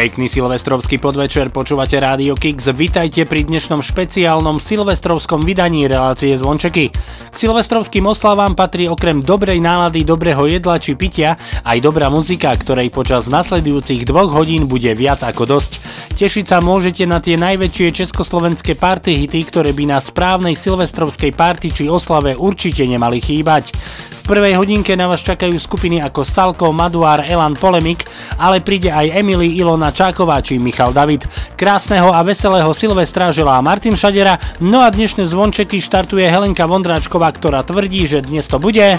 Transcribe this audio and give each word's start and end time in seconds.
Pekný 0.00 0.32
silvestrovský 0.32 0.96
podvečer, 0.96 1.52
počúvate 1.52 2.00
Rádio 2.00 2.32
Kix. 2.32 2.72
Vitajte 2.72 3.28
pri 3.28 3.44
dnešnom 3.44 3.84
špeciálnom 3.84 4.56
silvestrovskom 4.56 5.44
vydaní 5.44 5.84
relácie 5.92 6.32
Zvončeky. 6.40 6.88
Silvestrovským 7.40 8.04
oslavám 8.04 8.52
patrí 8.52 8.84
okrem 8.84 9.24
dobrej 9.24 9.64
nálady, 9.64 10.04
dobrého 10.04 10.44
jedla 10.44 10.76
či 10.76 10.92
pitia 10.92 11.40
aj 11.64 11.80
dobrá 11.80 12.12
muzika, 12.12 12.52
ktorej 12.52 12.92
počas 12.92 13.32
nasledujúcich 13.32 14.04
dvoch 14.04 14.28
hodín 14.28 14.68
bude 14.68 14.92
viac 14.92 15.24
ako 15.24 15.56
dosť. 15.56 15.80
Tešiť 16.20 16.44
sa 16.44 16.60
môžete 16.60 17.08
na 17.08 17.16
tie 17.16 17.40
najväčšie 17.40 17.96
československé 17.96 18.76
party 18.76 19.24
hity, 19.24 19.40
ktoré 19.48 19.72
by 19.72 19.88
na 19.88 20.04
správnej 20.04 20.52
silvestrovskej 20.52 21.32
party 21.32 21.72
či 21.72 21.88
oslave 21.88 22.36
určite 22.36 22.84
nemali 22.84 23.24
chýbať. 23.24 23.72
V 24.20 24.38
prvej 24.38 24.62
hodinke 24.62 24.94
na 24.94 25.10
vás 25.10 25.26
čakajú 25.26 25.58
skupiny 25.58 25.98
ako 26.06 26.22
Salko, 26.22 26.70
Maduár, 26.70 27.24
Elan, 27.26 27.58
Polemik, 27.58 28.06
ale 28.38 28.62
príde 28.62 28.86
aj 28.86 29.10
Emily, 29.10 29.58
Ilona 29.58 29.90
Čáková 29.90 30.38
či 30.38 30.60
Michal 30.60 30.94
David. 30.94 31.26
Krásneho 31.58 32.14
a 32.14 32.22
veselého 32.22 32.70
Silvestra 32.70 33.34
želá 33.34 33.58
Martin 33.58 33.98
Šadera, 33.98 34.38
no 34.62 34.86
a 34.86 34.92
dnešné 34.92 35.26
zvončeky 35.26 35.82
štartuje 35.82 36.30
Helenka 36.30 36.62
Vondráčková, 36.62 37.29
ktorá 37.32 37.62
tvrdí, 37.62 38.06
že 38.06 38.22
dnes 38.22 38.46
to 38.50 38.58
bude... 38.58 38.98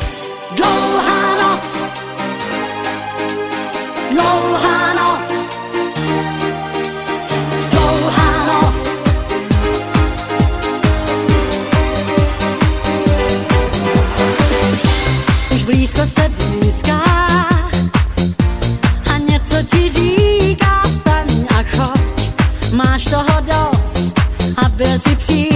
Dlouhá 0.55 1.23
noc. 1.39 1.67
Dlouhá 4.11 4.79
noc. 4.93 5.27
Dlouhá 7.71 8.31
noc. 8.47 8.77
Už 15.55 15.63
blízko 15.63 16.01
se 16.07 16.29
blízká 16.29 16.99
A 19.13 19.17
něco 19.29 19.55
ti 19.63 19.89
říká 19.89 20.83
Staň 20.91 21.29
a 21.59 21.63
choď. 21.77 22.21
Máš 22.71 23.03
toho 23.03 23.35
dost 23.41 24.19
A 24.57 24.69
byl 24.69 24.99
si 24.99 25.15
příliš 25.15 25.50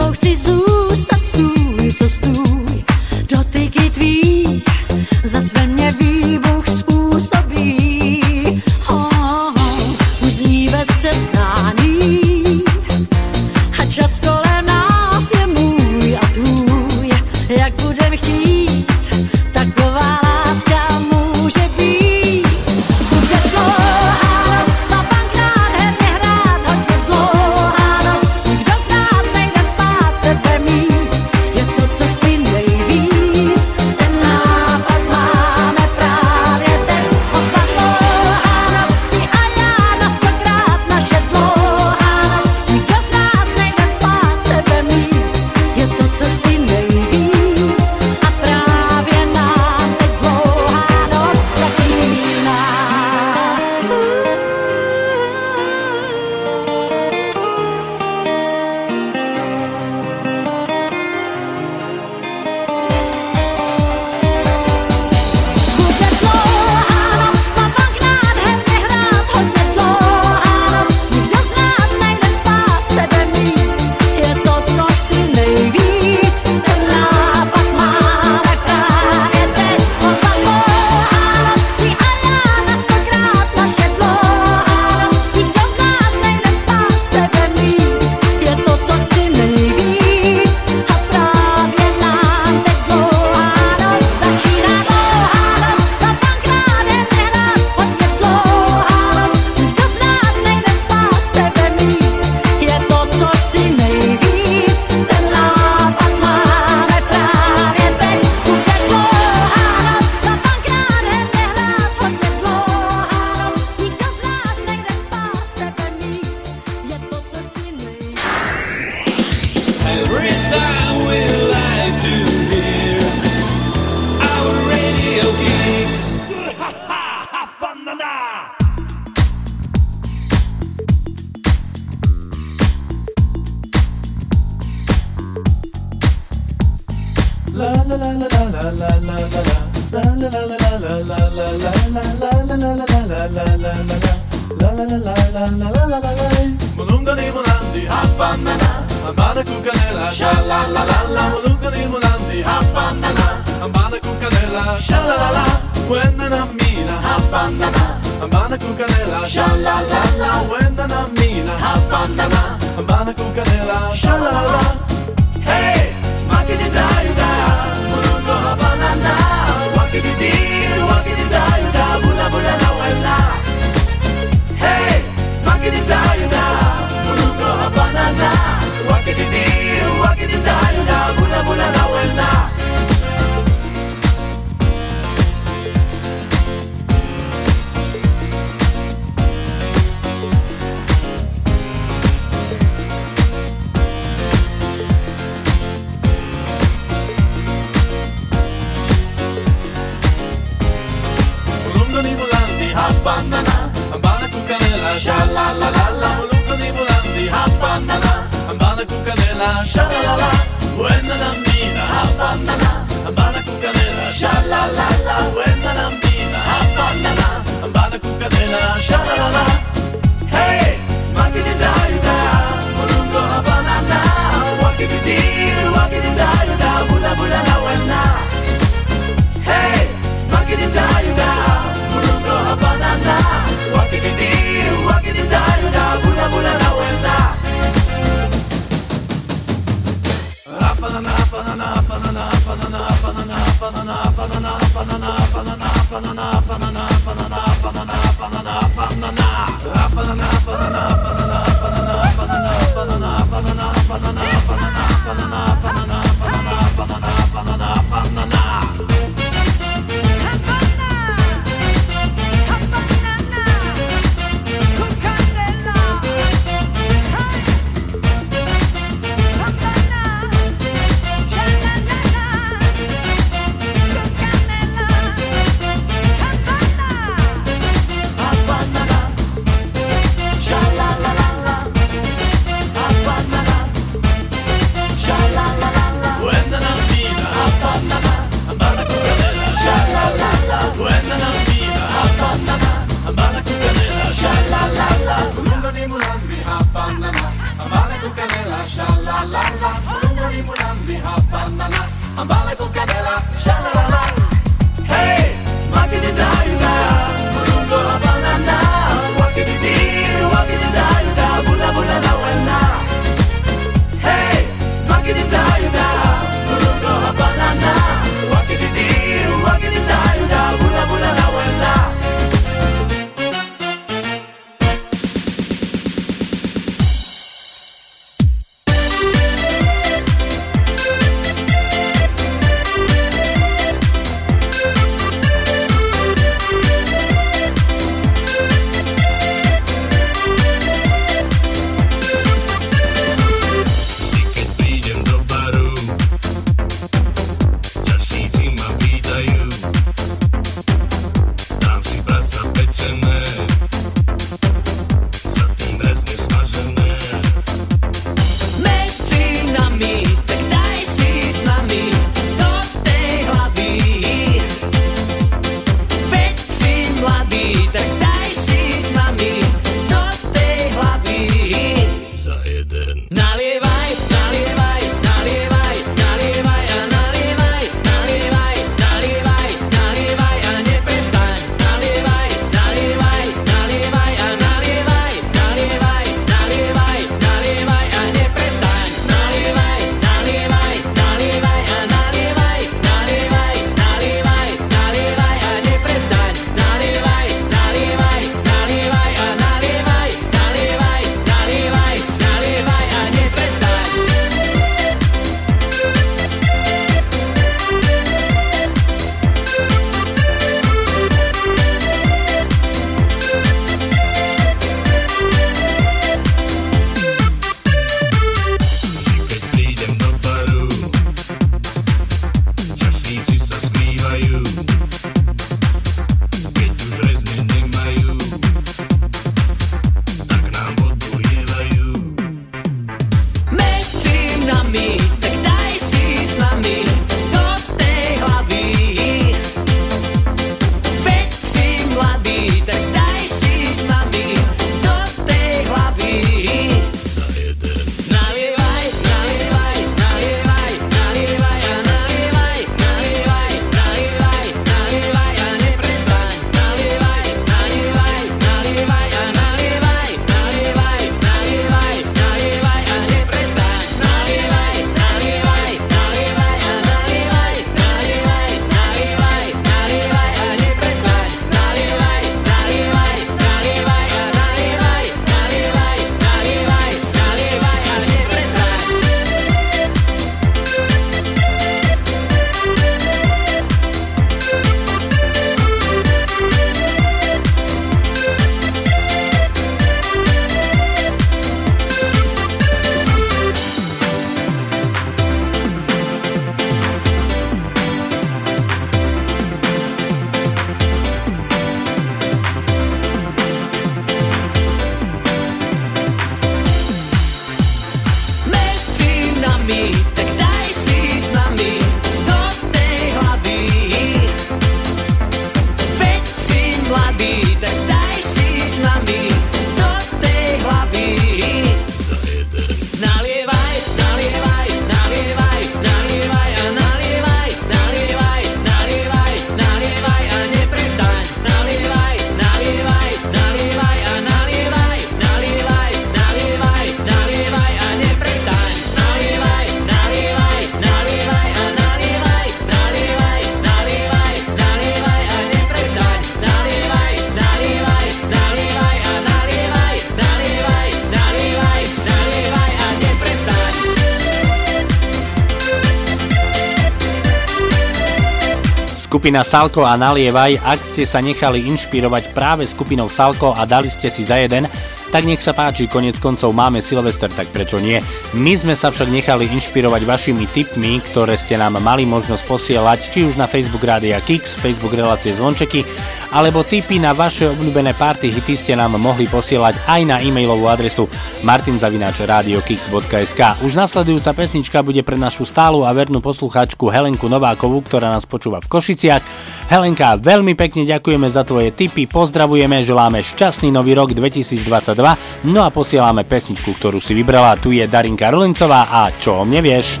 Skupina 559.22 559.46
Salko 559.46 559.86
a 559.86 559.94
Nalievaj, 559.94 560.58
ak 560.66 560.82
ste 560.82 561.06
sa 561.06 561.22
nechali 561.22 561.62
inšpirovať 561.70 562.34
práve 562.34 562.66
skupinou 562.66 563.06
Salko 563.06 563.54
a 563.54 563.62
dali 563.62 563.86
ste 563.86 564.10
si 564.10 564.26
za 564.26 564.34
jeden, 564.34 564.66
tak 565.14 565.22
nech 565.22 565.38
sa 565.38 565.54
páči, 565.54 565.86
konec 565.86 566.18
koncov 566.18 566.50
máme 566.50 566.82
Silvester, 566.82 567.30
tak 567.30 567.54
prečo 567.54 567.78
nie? 567.78 568.02
My 568.34 568.58
sme 568.58 568.74
sa 568.74 568.90
však 568.90 569.06
nechali 569.06 569.46
inšpirovať 569.46 570.02
vašimi 570.02 570.50
tipmi, 570.50 570.98
ktoré 571.06 571.38
ste 571.38 571.54
nám 571.54 571.78
mali 571.78 572.02
možnosť 572.02 572.42
posielať, 572.50 572.98
či 573.14 573.22
už 573.22 573.38
na 573.38 573.46
Facebook 573.46 573.86
Rádia 573.86 574.18
Kix, 574.18 574.58
Facebook 574.58 574.98
Relácie 574.98 575.30
Zvončeky, 575.30 575.86
alebo 576.32 576.64
tipy 576.64 576.96
na 576.96 577.12
vaše 577.12 577.52
obľúbené 577.52 577.92
party 577.92 578.32
hity 578.32 578.56
ste 578.56 578.72
nám 578.72 578.96
mohli 578.96 579.28
posielať 579.28 579.76
aj 579.84 580.00
na 580.08 580.16
e-mailovú 580.24 580.64
adresu 580.66 581.04
martinzavináčradiokix.sk. 581.44 583.40
Už 583.60 583.76
nasledujúca 583.76 584.32
pesnička 584.32 584.80
bude 584.80 585.04
pre 585.04 585.20
našu 585.20 585.44
stálu 585.44 585.84
a 585.84 585.92
vernú 585.92 586.24
poslucháčku 586.24 586.88
Helenku 586.88 587.28
Novákovú, 587.28 587.84
ktorá 587.84 588.08
nás 588.08 588.24
počúva 588.24 588.64
v 588.64 588.72
Košiciach. 588.72 589.22
Helenka, 589.68 590.16
veľmi 590.16 590.56
pekne 590.56 590.88
ďakujeme 590.88 591.28
za 591.28 591.44
tvoje 591.44 591.68
tipy, 591.76 592.08
pozdravujeme, 592.08 592.80
želáme 592.80 593.20
šťastný 593.20 593.68
nový 593.68 593.92
rok 593.92 594.16
2022 594.16 595.44
no 595.44 595.60
a 595.62 595.68
posielame 595.68 596.24
pesničku, 596.24 596.72
ktorú 596.72 596.96
si 596.96 597.12
vybrala. 597.12 597.60
Tu 597.60 597.76
je 597.76 597.84
Darinka 597.84 598.32
Rolincová 598.32 598.88
a 598.88 599.12
Čo 599.20 599.44
o 599.44 599.44
mne 599.44 599.60
vieš? 599.60 600.00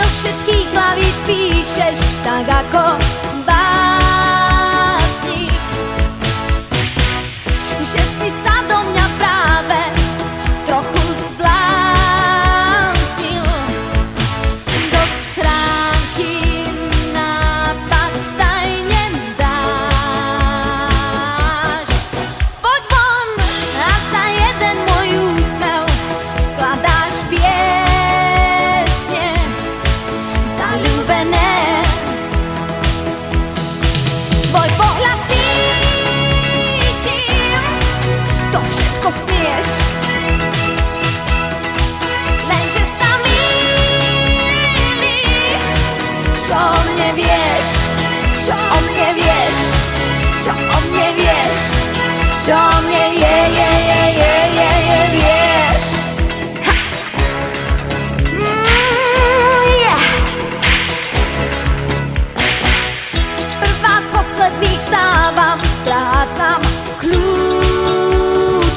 Do 0.00 0.06
všetkých 0.08 0.68
hlavíc 0.72 1.18
píšeš 1.28 2.00
tak 2.24 2.48
ako 2.48 3.29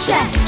炫 0.03 0.42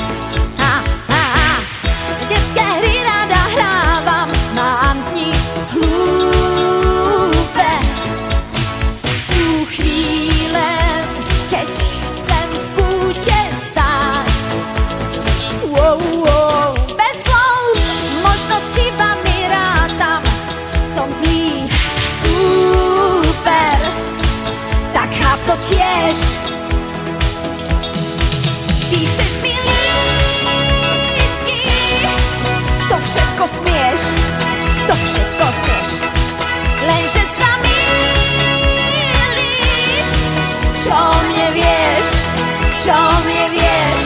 ciągnie 42.86 43.50
wiesz, 43.50 44.06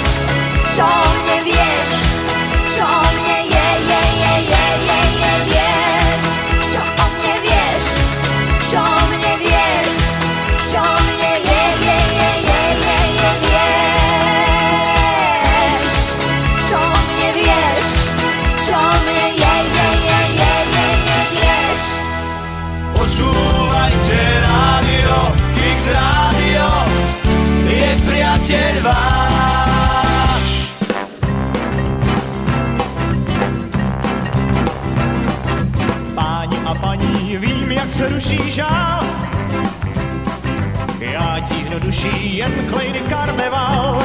ciągnie 0.75 1.38
duší 38.29 38.51
žál. 38.51 38.99
Já 40.99 41.39
ti 41.39 41.79
duší 41.79 42.37
jen 42.37 42.51
klejny 42.73 42.99
karneval. 42.99 44.01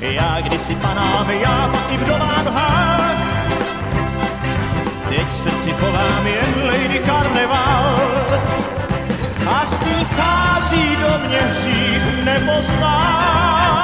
Já 0.00 0.40
kdysi 0.40 0.74
panám, 0.74 1.30
já 1.30 1.68
pak 1.72 1.92
i 1.92 1.96
vdovám 1.96 2.46
hák. 2.54 3.16
Teď 5.08 5.32
srdci 5.36 5.72
povám 5.72 6.26
jen 6.26 6.66
lady 6.66 6.98
karneval. 6.98 7.96
A 9.46 9.66
s 9.66 9.80
do 11.00 11.28
mě 11.28 11.38
hřích 11.38 12.24
nepoznám. 12.24 13.79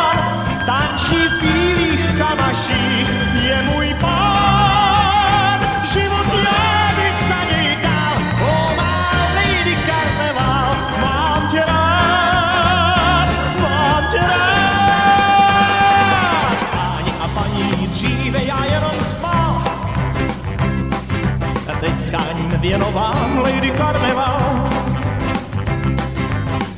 věnován 22.66 23.38
Lady 23.38 23.70
Karneval. 23.70 24.68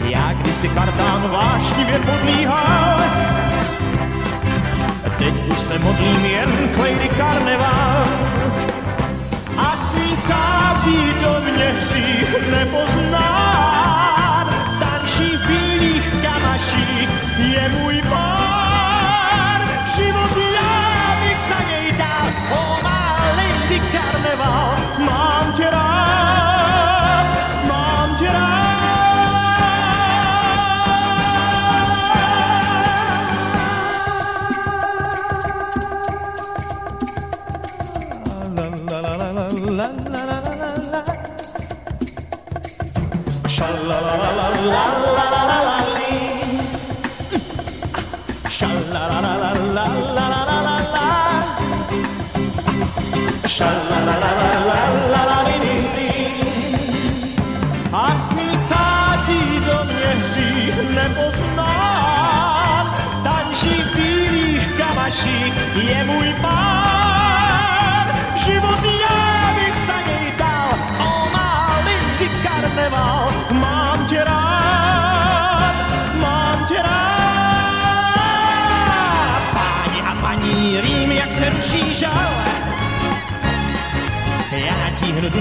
Já 0.04 0.32
kdysi 0.32 0.68
kartán 0.68 1.30
vášnivě 1.30 1.98
podlíhal, 1.98 2.98
teď 5.18 5.34
už 5.50 5.58
se 5.58 5.78
modlím 5.78 6.24
jen 6.24 6.68
k 6.74 6.78
Lady 6.78 7.08
Karneval. 7.08 8.04
A 9.56 9.76
svých 9.76 10.24
do 11.22 11.40
mě 11.52 11.64
hřích 11.64 12.50
nepozná. 12.50 13.47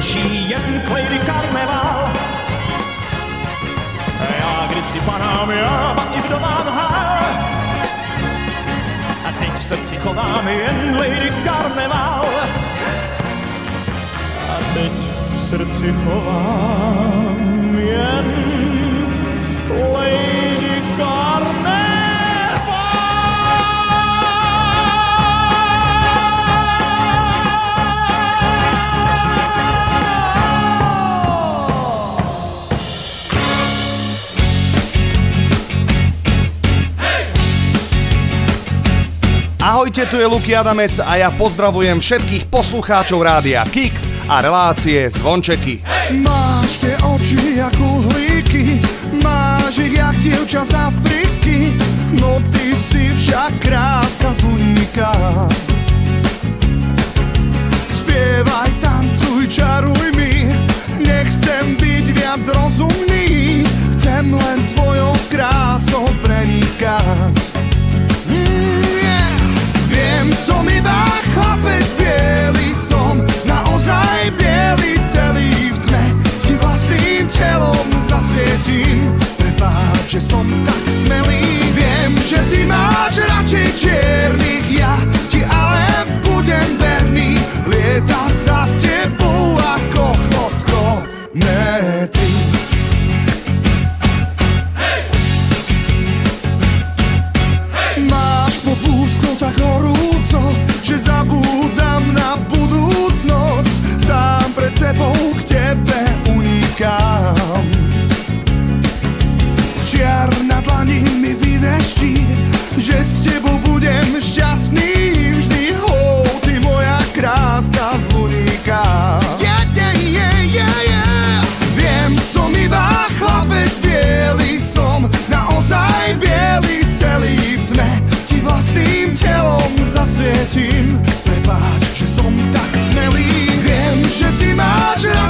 Duší 0.08 0.50
jen 0.50 0.82
klejdy 0.88 1.20
karneval. 1.20 2.10
Já 4.40 4.68
kdysi 4.72 5.00
panám, 5.00 5.52
já 5.52 5.96
i 6.16 6.22
vdovám 6.22 6.68
hál. 6.68 7.18
A 9.28 9.32
teď 9.40 9.54
v 9.54 9.64
srdci 9.64 9.98
chovám 9.98 10.48
jen 10.48 10.98
Lady 11.00 11.32
Karneval. 11.46 12.26
A 14.50 14.74
teď 14.74 14.92
v 15.32 15.42
srdci 15.42 15.94
chovám 16.04 17.80
jen 17.80 18.34
Lady 19.94 20.82
Ahojte, 39.78 40.10
tu 40.10 40.18
je 40.18 40.26
Luky 40.26 40.58
Adamec 40.58 40.98
a 40.98 41.22
ja 41.22 41.30
pozdravujem 41.30 42.02
všetkých 42.02 42.50
poslucháčov 42.50 43.22
rádia 43.22 43.62
Kix 43.70 44.10
a 44.26 44.42
relácie 44.42 45.06
Zvončeky. 45.06 45.86
Máš 46.18 46.82
tie 46.82 46.98
oči 47.06 47.62
ako 47.62 48.02
uhlíky, 48.02 48.82
máš 49.22 49.78
ich 49.78 49.94
jak 49.94 50.18
dievča 50.26 50.66
z 50.66 50.74
Afriky, 50.82 51.78
no 52.18 52.42
ty 52.50 52.74
si 52.74 53.14
však 53.22 53.54
kráska 53.62 54.34
z. 54.34 54.50
Spievaj, 58.02 58.74
tancuj, 58.82 58.87
tak 80.66 80.84
smelý. 81.06 81.44
Viem, 81.76 82.12
že 82.26 82.40
ty 82.50 82.66
máš 82.66 83.22
radšej 83.22 83.68
čiernych 83.76 84.17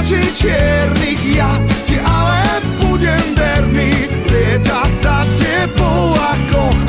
radšej 0.08 0.40
čiernych, 0.40 1.20
ja 1.36 1.52
ti 1.84 2.00
ale 2.00 2.40
budem 2.80 3.36
verný. 3.36 3.92
Lietať 4.24 4.92
za 5.04 5.20
tebou 5.36 6.16
ako 6.16 6.87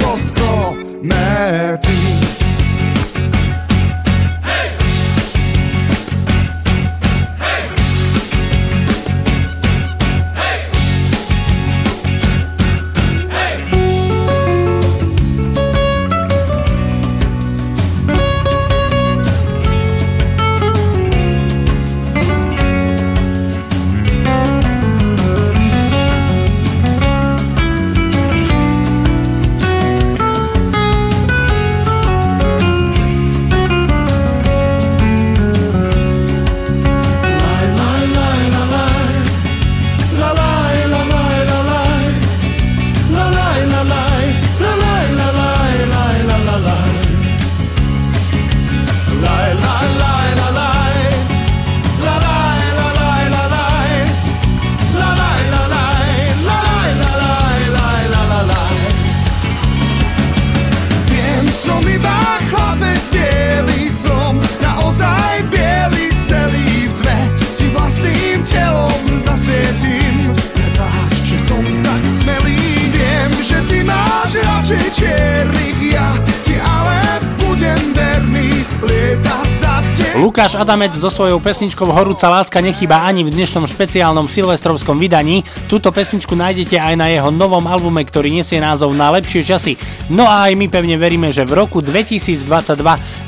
Adamec 80.60 80.92
so 80.92 81.08
svojou 81.08 81.40
pesničkou 81.40 81.88
Horúca 81.88 82.28
láska 82.28 82.60
nechýba 82.60 83.08
ani 83.08 83.24
v 83.24 83.32
dnešnom 83.32 83.64
špeciálnom 83.64 84.28
silvestrovskom 84.28 85.00
vydaní. 85.00 85.48
Túto 85.72 85.88
pesničku 85.88 86.36
nájdete 86.36 86.76
aj 86.76 87.00
na 87.00 87.08
jeho 87.08 87.32
novom 87.32 87.64
albume, 87.64 88.04
ktorý 88.04 88.28
nesie 88.28 88.60
názov 88.60 88.92
Na 88.92 89.08
lepšie 89.08 89.48
časy. 89.48 89.80
No 90.12 90.28
a 90.28 90.52
aj 90.52 90.60
my 90.60 90.68
pevne 90.68 91.00
veríme, 91.00 91.32
že 91.32 91.48
v 91.48 91.64
roku 91.64 91.80
2022 91.80 92.76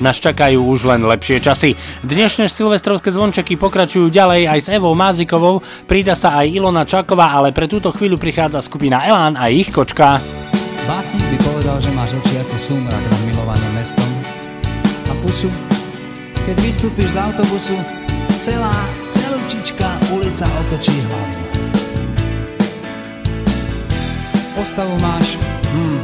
nás 0.03 0.15
čakajú 0.19 0.59
už 0.59 0.91
len 0.91 1.07
lepšie 1.07 1.39
časy. 1.39 1.79
Dnešné 2.03 2.51
silvestrovské 2.51 3.15
zvončeky 3.15 3.55
pokračujú 3.55 4.11
ďalej 4.11 4.51
aj 4.51 4.59
s 4.59 4.67
Evou 4.67 4.91
Mázikovou, 4.91 5.63
prída 5.87 6.19
sa 6.19 6.35
aj 6.43 6.51
Ilona 6.51 6.83
Čaková, 6.83 7.31
ale 7.31 7.55
pre 7.55 7.71
túto 7.71 7.95
chvíľu 7.95 8.19
prichádza 8.19 8.59
skupina 8.59 9.07
Elán 9.07 9.39
a 9.39 9.47
ich 9.47 9.71
kočka. 9.71 10.19
Básnik 10.83 11.23
by 11.31 11.37
povedal, 11.47 11.79
že 11.79 11.95
máš 11.95 12.11
oči 12.11 12.43
ako 12.43 12.55
súmrak 12.59 12.99
nad 12.99 13.21
milovaným 13.23 13.71
mestom 13.79 14.11
a 15.07 15.15
pusu, 15.23 15.47
keď 16.45 16.55
vystúpiš 16.65 17.13
z 17.13 17.17
autobusu, 17.21 17.77
celá, 18.41 18.73
celúčička 19.13 19.87
ulica 20.09 20.49
otočí 20.65 20.95
hlavu. 21.05 21.37
Postavu 24.57 24.95
máš, 25.01 25.37
hm, 25.73 26.01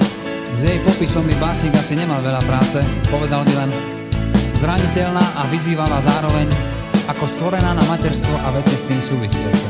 s 0.58 0.62
jej 0.65 0.78
popisom 0.86 1.26
by 1.26 1.36
básnik 1.41 1.73
asi 1.78 1.97
nemal 1.97 2.21
veľa 2.21 2.41
práce, 2.45 2.82
povedal 3.10 3.45
by 3.45 3.54
len 3.65 3.69
zraniteľná 4.62 5.26
a 5.38 5.41
vyzývavá 5.50 6.02
zároveň 6.02 6.50
ako 7.08 7.26
stvorená 7.26 7.73
na 7.73 7.84
materstvo 7.86 8.34
a 8.34 8.54
veci 8.54 8.76
s 8.78 8.84
tým 8.86 9.02
súvisiace. 9.02 9.67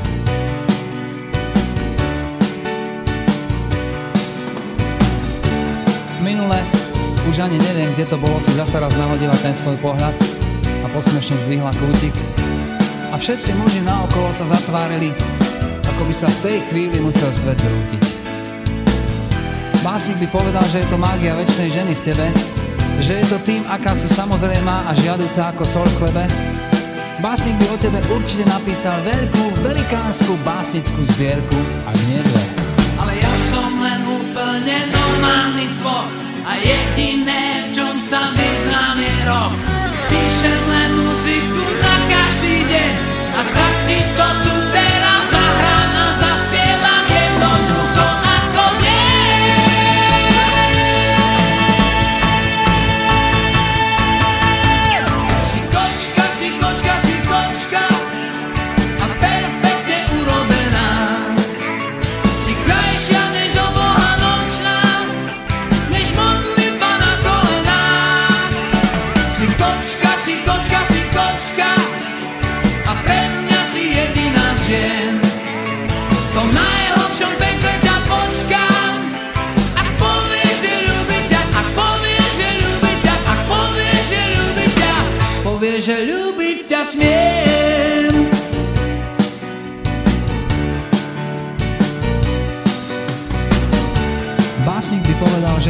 Minule, 6.23 6.59
už 7.31 7.35
ani 7.39 7.55
neviem, 7.59 7.91
kde 7.95 8.07
to 8.07 8.17
bolo, 8.19 8.39
si 8.43 8.51
zasa 8.55 8.83
raz 8.83 8.91
nahodila 8.95 9.35
ten 9.39 9.55
svoj 9.55 9.79
pohľad 9.79 10.36
a 10.83 10.87
posmešne 10.91 11.37
zdvihla 11.45 11.71
kútik. 11.77 12.13
A 13.09 13.15
všetci 13.15 13.55
muži 13.55 13.81
naokolo 13.81 14.29
sa 14.35 14.45
zatvárili, 14.45 15.15
ako 15.87 16.01
by 16.05 16.13
sa 16.13 16.27
v 16.27 16.41
tej 16.43 16.57
chvíli 16.69 16.97
musel 16.99 17.31
svet 17.31 17.57
zrútiť. 17.57 18.03
Básnik 19.81 20.19
by 20.19 20.27
povedal, 20.33 20.65
že 20.67 20.83
je 20.83 20.87
to 20.91 20.97
mágia 20.99 21.37
väčšnej 21.37 21.69
ženy 21.71 21.93
v 21.95 22.05
tebe, 22.11 22.27
že 22.99 23.21
je 23.21 23.25
to 23.29 23.37
tým, 23.45 23.63
aká 23.69 23.93
si 23.93 24.09
samozrejmá 24.09 24.89
a 24.89 24.91
žiaduca 24.97 25.53
ako 25.53 25.63
sol 25.63 25.87
v 25.95 25.97
chlebe. 26.03 26.23
Básnik 27.21 27.55
by 27.61 27.65
o 27.73 27.77
tebe 27.77 27.99
určite 28.11 28.45
napísal 28.49 28.93
veľkú, 29.05 29.63
velikánsku 29.65 30.33
básnickú 30.45 31.01
zbierku 31.15 31.59
a 31.85 31.93
hniedve. 31.93 32.43
Ale 32.97 33.13
ja 33.17 33.33
som 33.53 33.69
len 33.77 34.01
úplne 34.05 34.77
normálny 34.89 35.65
cvok 35.77 36.09
a 36.45 36.51
jediné 36.57 37.36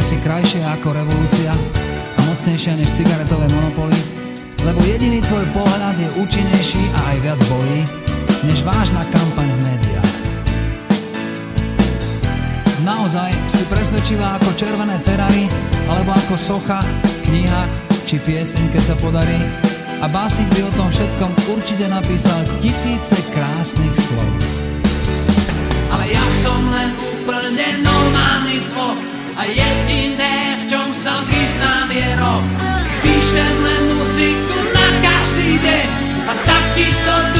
si 0.08 0.16
krajšia 0.24 0.64
ako 0.80 0.96
revolúcia 0.96 1.52
a 2.16 2.20
mocnejšia 2.32 2.80
než 2.80 2.96
cigaretové 2.96 3.44
monopoly, 3.52 3.92
lebo 4.64 4.80
jediný 4.80 5.20
tvoj 5.20 5.44
pohľad 5.52 6.00
je 6.00 6.08
účinnejší 6.24 6.80
a 6.96 7.12
aj 7.12 7.16
viac 7.28 7.40
bolí, 7.44 7.84
než 8.48 8.64
vážna 8.64 9.04
kampaň 9.12 9.44
v 9.52 9.60
médiách. 9.68 10.16
Naozaj 12.88 13.36
si 13.52 13.60
presvedčivá 13.68 14.40
ako 14.40 14.56
červené 14.56 14.96
Ferrari, 15.04 15.44
alebo 15.92 16.16
ako 16.16 16.40
socha, 16.40 16.80
kniha 17.28 17.68
či 18.08 18.16
pieseň, 18.16 18.64
keď 18.72 18.82
sa 18.88 18.96
podarí. 18.96 19.36
A 20.00 20.08
básnik 20.08 20.48
by 20.56 20.72
o 20.72 20.72
tom 20.72 20.88
všetkom 20.88 21.52
určite 21.52 21.84
napísal 21.84 22.48
tisíce 22.64 23.20
krásnych 23.36 23.92
slov. 23.92 24.30
Ale 25.92 26.08
ja 26.08 26.24
som 26.40 26.60
len 26.72 26.96
úplne 26.96 27.84
normálny 27.84 28.56
cvok, 28.72 29.07
a 29.38 29.46
jediné, 29.46 30.58
v 30.58 30.62
čom 30.66 30.90
sa 30.90 31.22
vyznám 31.22 31.86
je 31.94 32.08
rok. 32.18 32.42
Píšem 33.06 33.54
len 33.62 33.82
muziku 33.94 34.58
na 34.74 34.86
každý 34.98 35.62
deň. 35.62 35.86
A 36.26 36.32
tak 36.42 36.64
ti 36.74 36.90
to 37.06 37.37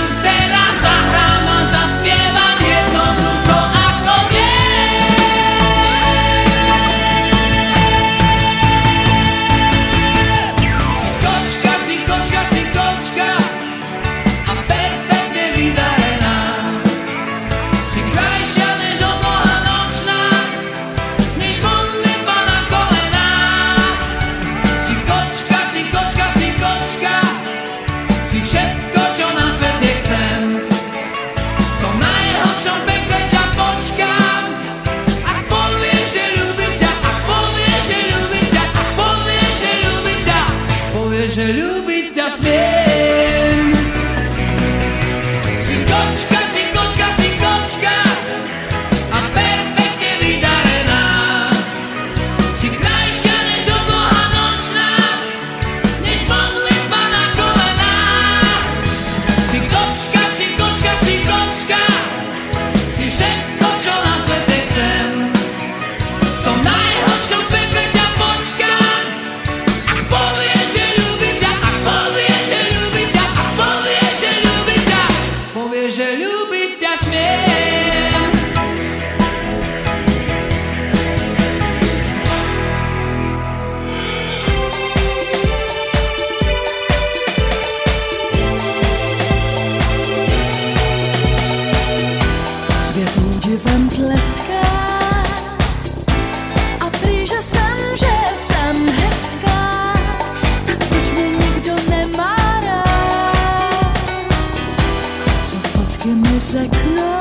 Gdzie 106.08 106.20
my 106.20 106.40
żegnamy? 106.40 107.18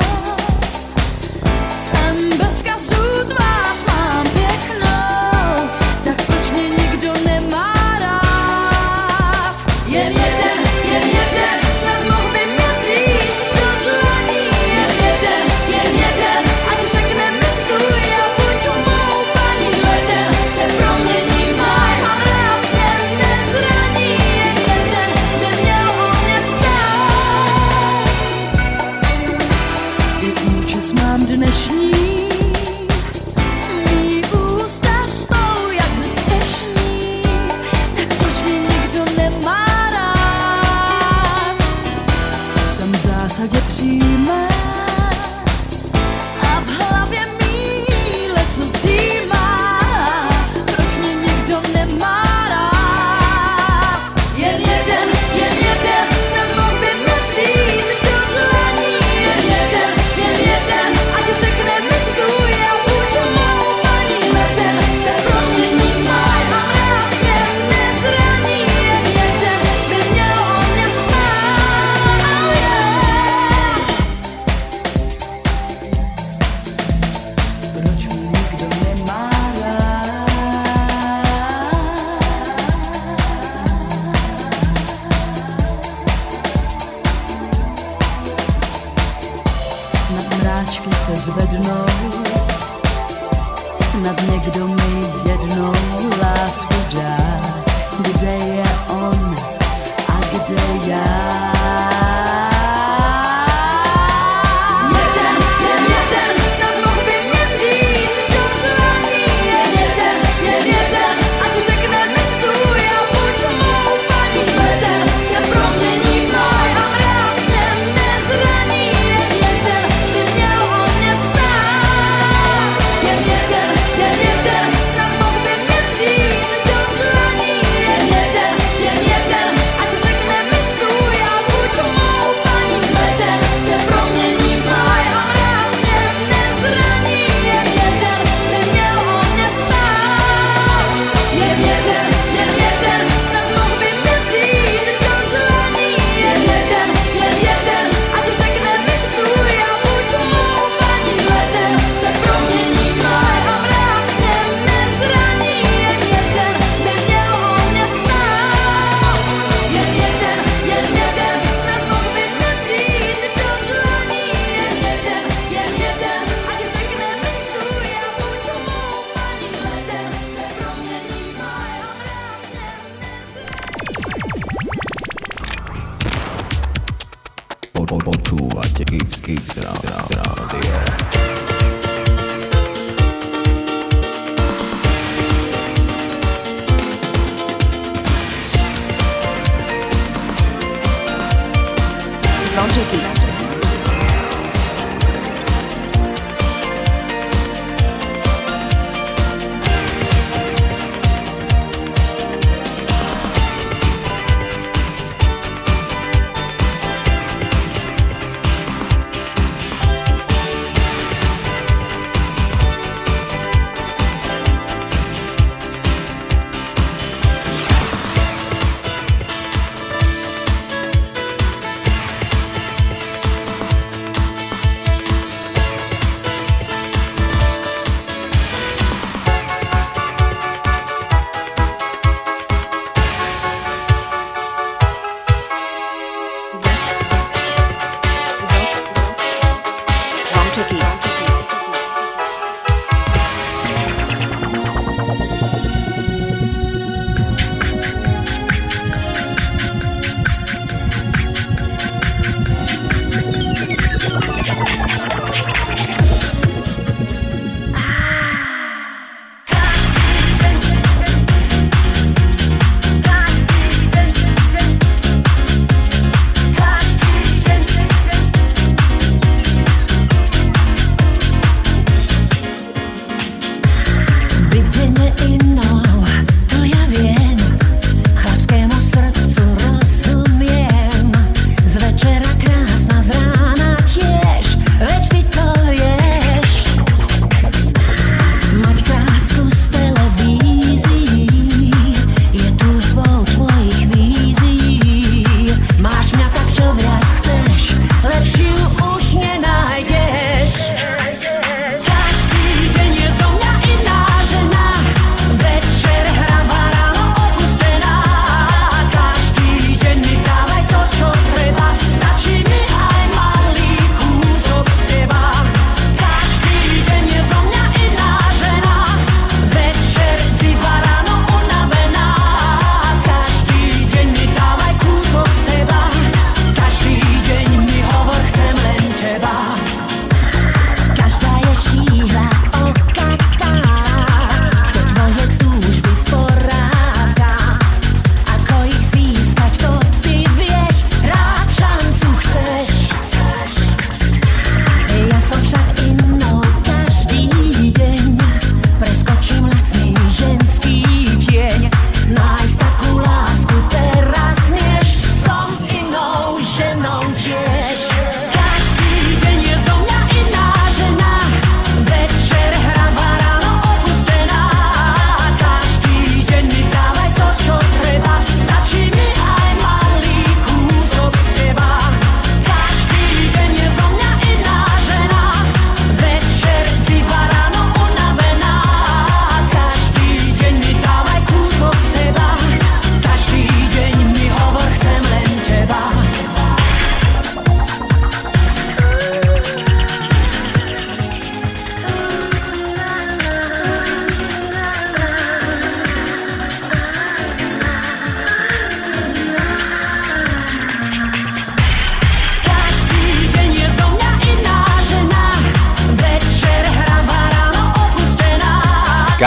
Sen 1.70 2.38
bez 2.38 2.62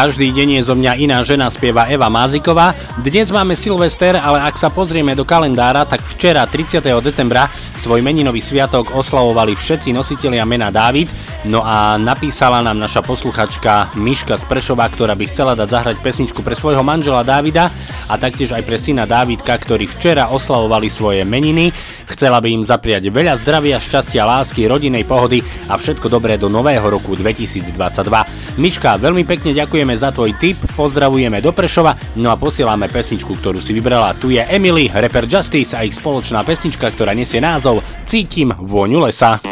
Každý 0.01 0.33
deň 0.33 0.57
je 0.57 0.61
zo 0.65 0.73
mňa 0.73 0.97
iná 0.97 1.21
žena, 1.21 1.45
spieva 1.53 1.85
Eva 1.85 2.09
Máziková. 2.09 2.73
Dnes 3.05 3.29
máme 3.29 3.53
Silvester, 3.53 4.17
ale 4.17 4.41
ak 4.41 4.57
sa 4.57 4.73
pozrieme 4.73 5.13
do 5.13 5.21
kalendára, 5.21 5.85
tak 5.85 6.01
včera 6.01 6.41
30. 6.49 6.81
decembra 7.05 7.45
svoj 7.77 8.01
meninový 8.01 8.41
sviatok 8.41 8.97
oslavovali 8.97 9.53
všetci 9.53 9.93
nositelia 9.93 10.41
mena 10.41 10.73
Dávid. 10.73 11.05
No 11.45 11.61
a 11.61 12.01
napísala 12.01 12.65
nám 12.65 12.81
naša 12.81 13.05
posluchačka 13.05 13.93
Miška 13.93 14.41
z 14.41 14.45
Prešova, 14.49 14.89
ktorá 14.89 15.13
by 15.13 15.25
chcela 15.29 15.53
dať 15.53 15.69
zahrať 15.69 15.97
pesničku 16.01 16.41
pre 16.41 16.57
svojho 16.57 16.81
manžela 16.81 17.21
Dávida 17.21 17.69
a 18.09 18.17
taktiež 18.17 18.57
aj 18.57 18.65
pre 18.65 18.81
syna 18.81 19.05
Dávidka, 19.05 19.53
ktorí 19.53 19.85
včera 19.85 20.33
oslavovali 20.33 20.89
svoje 20.89 21.21
meniny. 21.29 21.69
Chcela 22.09 22.41
by 22.41 22.49
im 22.49 22.65
zapriať 22.65 23.05
veľa 23.13 23.37
zdravia, 23.37 23.77
šťastia, 23.77 24.25
lásky, 24.25 24.65
rodinej 24.65 25.05
pohody 25.05 25.45
a 25.69 25.77
všetko 25.77 26.09
dobré 26.09 26.41
do 26.41 26.49
nového 26.49 26.89
roku 26.89 27.13
2022. 27.13 28.40
Miška, 28.59 28.99
veľmi 28.99 29.23
pekne 29.23 29.55
ďakujeme 29.55 29.95
za 29.95 30.11
tvoj 30.11 30.35
tip, 30.35 30.59
pozdravujeme 30.75 31.39
do 31.39 31.51
Prešova, 31.51 31.95
no 32.19 32.31
a 32.31 32.39
posielame 32.39 32.91
pesničku, 32.91 33.35
ktorú 33.39 33.59
si 33.59 33.71
vybrala. 33.75 34.15
Tu 34.15 34.35
je 34.35 34.43
Emily, 34.43 34.87
rapper 34.91 35.27
Justice 35.27 35.75
a 35.75 35.83
ich 35.83 35.95
spoločná 35.95 36.43
pesnička, 36.47 36.91
ktorá 36.91 37.11
nesie 37.11 37.43
názov 37.43 37.83
Cítim 38.07 38.55
vôňu 38.55 39.03
lesa. 39.03 39.50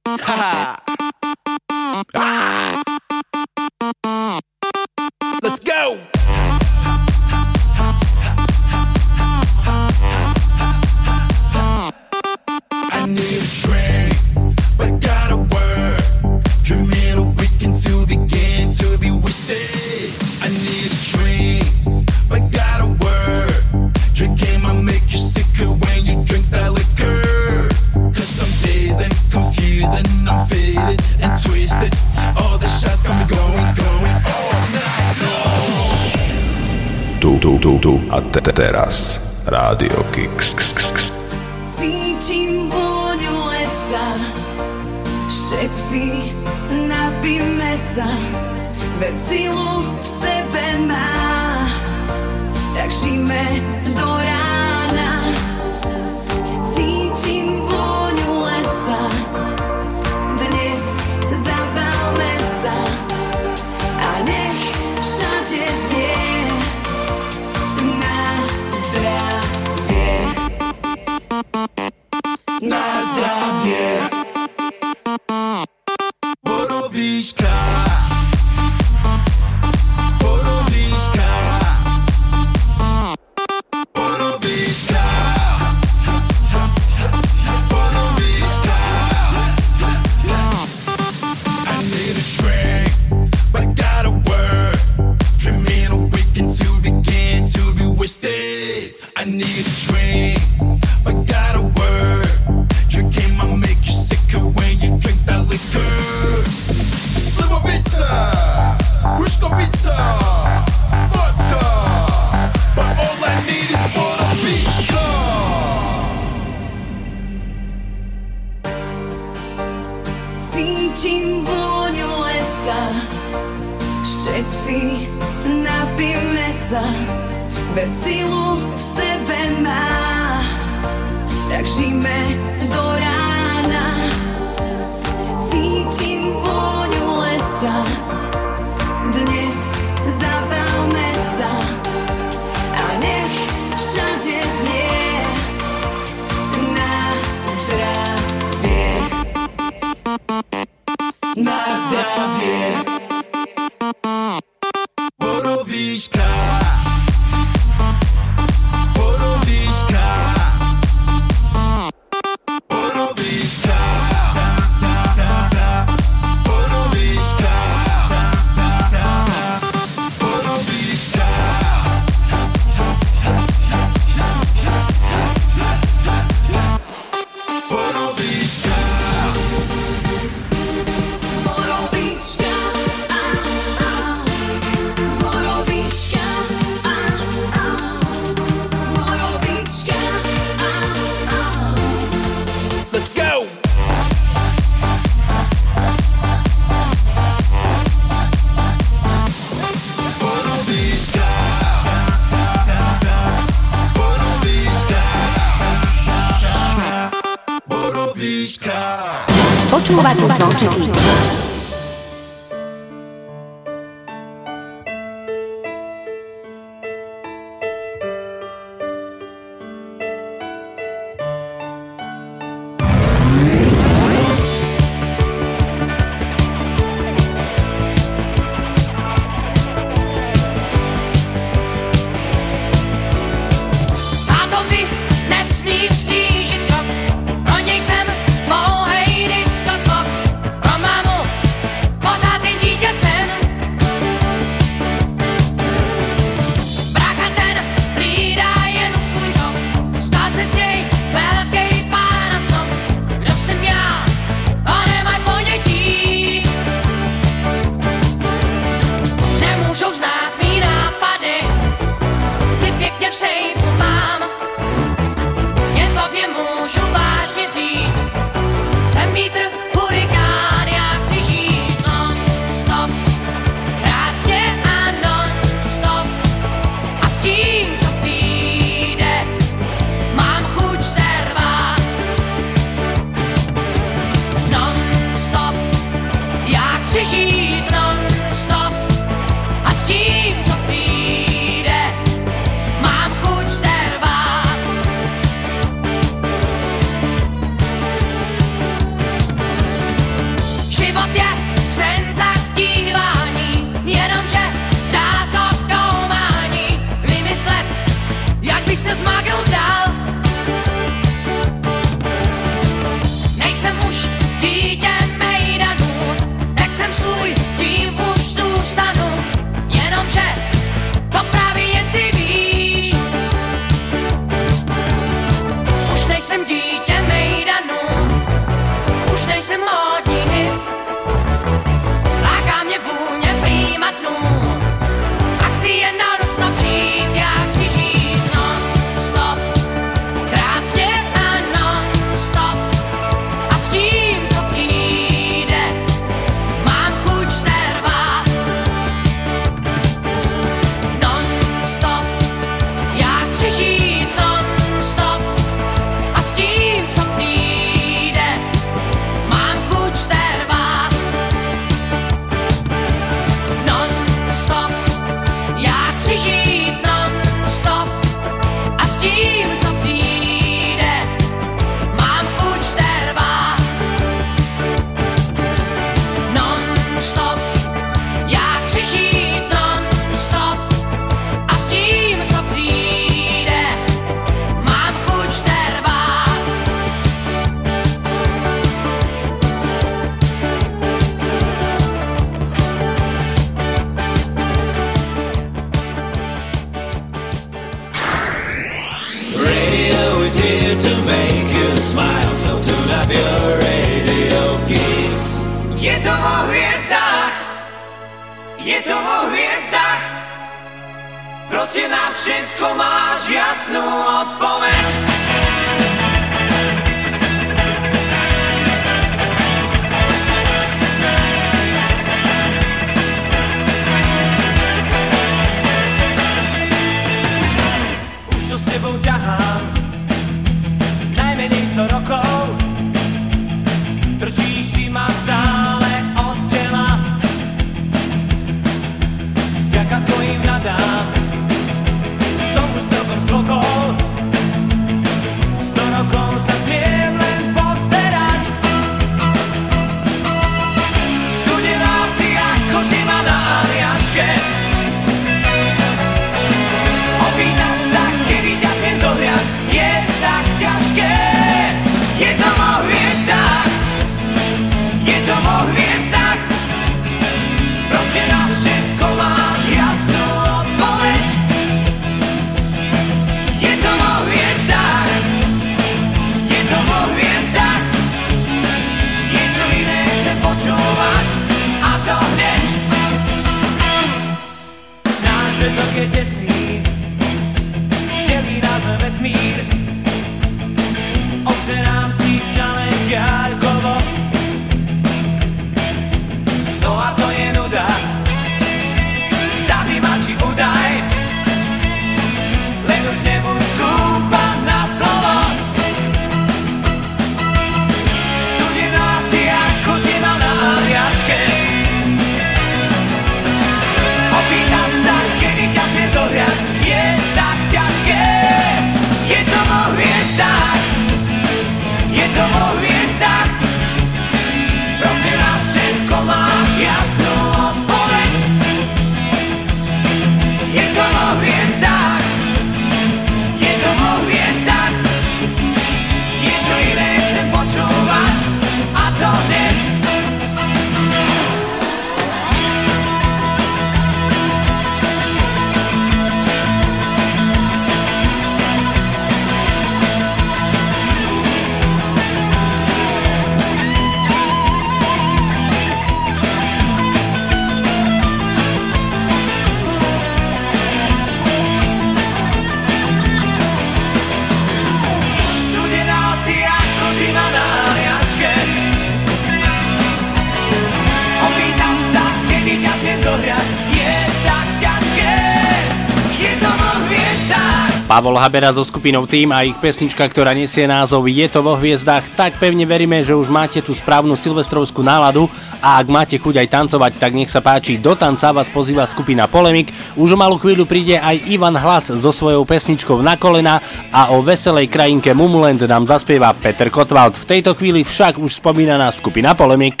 bol 578.31 578.39
Habera 578.39 578.71
so 578.71 578.79
skupinou 578.87 579.27
Tým 579.27 579.51
a 579.51 579.67
ich 579.67 579.75
pesnička, 579.75 580.23
ktorá 580.23 580.55
nesie 580.55 580.87
názov 580.87 581.27
Je 581.27 581.43
to 581.51 581.59
vo 581.59 581.75
hviezdách, 581.75 582.31
tak 582.39 582.55
pevne 582.63 582.87
veríme, 582.87 583.19
že 583.19 583.35
už 583.35 583.51
máte 583.51 583.83
tú 583.83 583.91
správnu 583.91 584.39
silvestrovskú 584.39 585.03
náladu 585.03 585.51
a 585.83 585.99
ak 585.99 586.07
máte 586.07 586.39
chuť 586.39 586.63
aj 586.63 586.71
tancovať, 586.71 587.11
tak 587.19 587.35
nech 587.35 587.51
sa 587.51 587.59
páči, 587.59 587.99
do 587.99 588.15
tanca 588.15 588.55
vás 588.55 588.71
pozýva 588.71 589.03
skupina 589.03 589.51
Polemik. 589.51 589.91
Už 590.15 590.31
o 590.31 590.39
malú 590.39 590.55
chvíľu 590.55 590.87
príde 590.87 591.19
aj 591.19 591.43
Ivan 591.51 591.75
Hlas 591.75 592.07
so 592.07 592.31
svojou 592.31 592.63
pesničkou 592.63 593.19
Na 593.19 593.35
kolena 593.35 593.83
a 594.15 594.31
o 594.31 594.39
veselej 594.39 594.87
krajinke 594.87 595.35
Mumuland 595.35 595.83
nám 595.83 596.07
zaspieva 596.07 596.55
Peter 596.55 596.87
Kotwald. 596.87 597.35
V 597.35 597.43
tejto 597.51 597.75
chvíli 597.75 598.07
však 598.07 598.39
už 598.39 598.63
spomínaná 598.63 599.11
skupina 599.11 599.51
Polemik. 599.59 600.00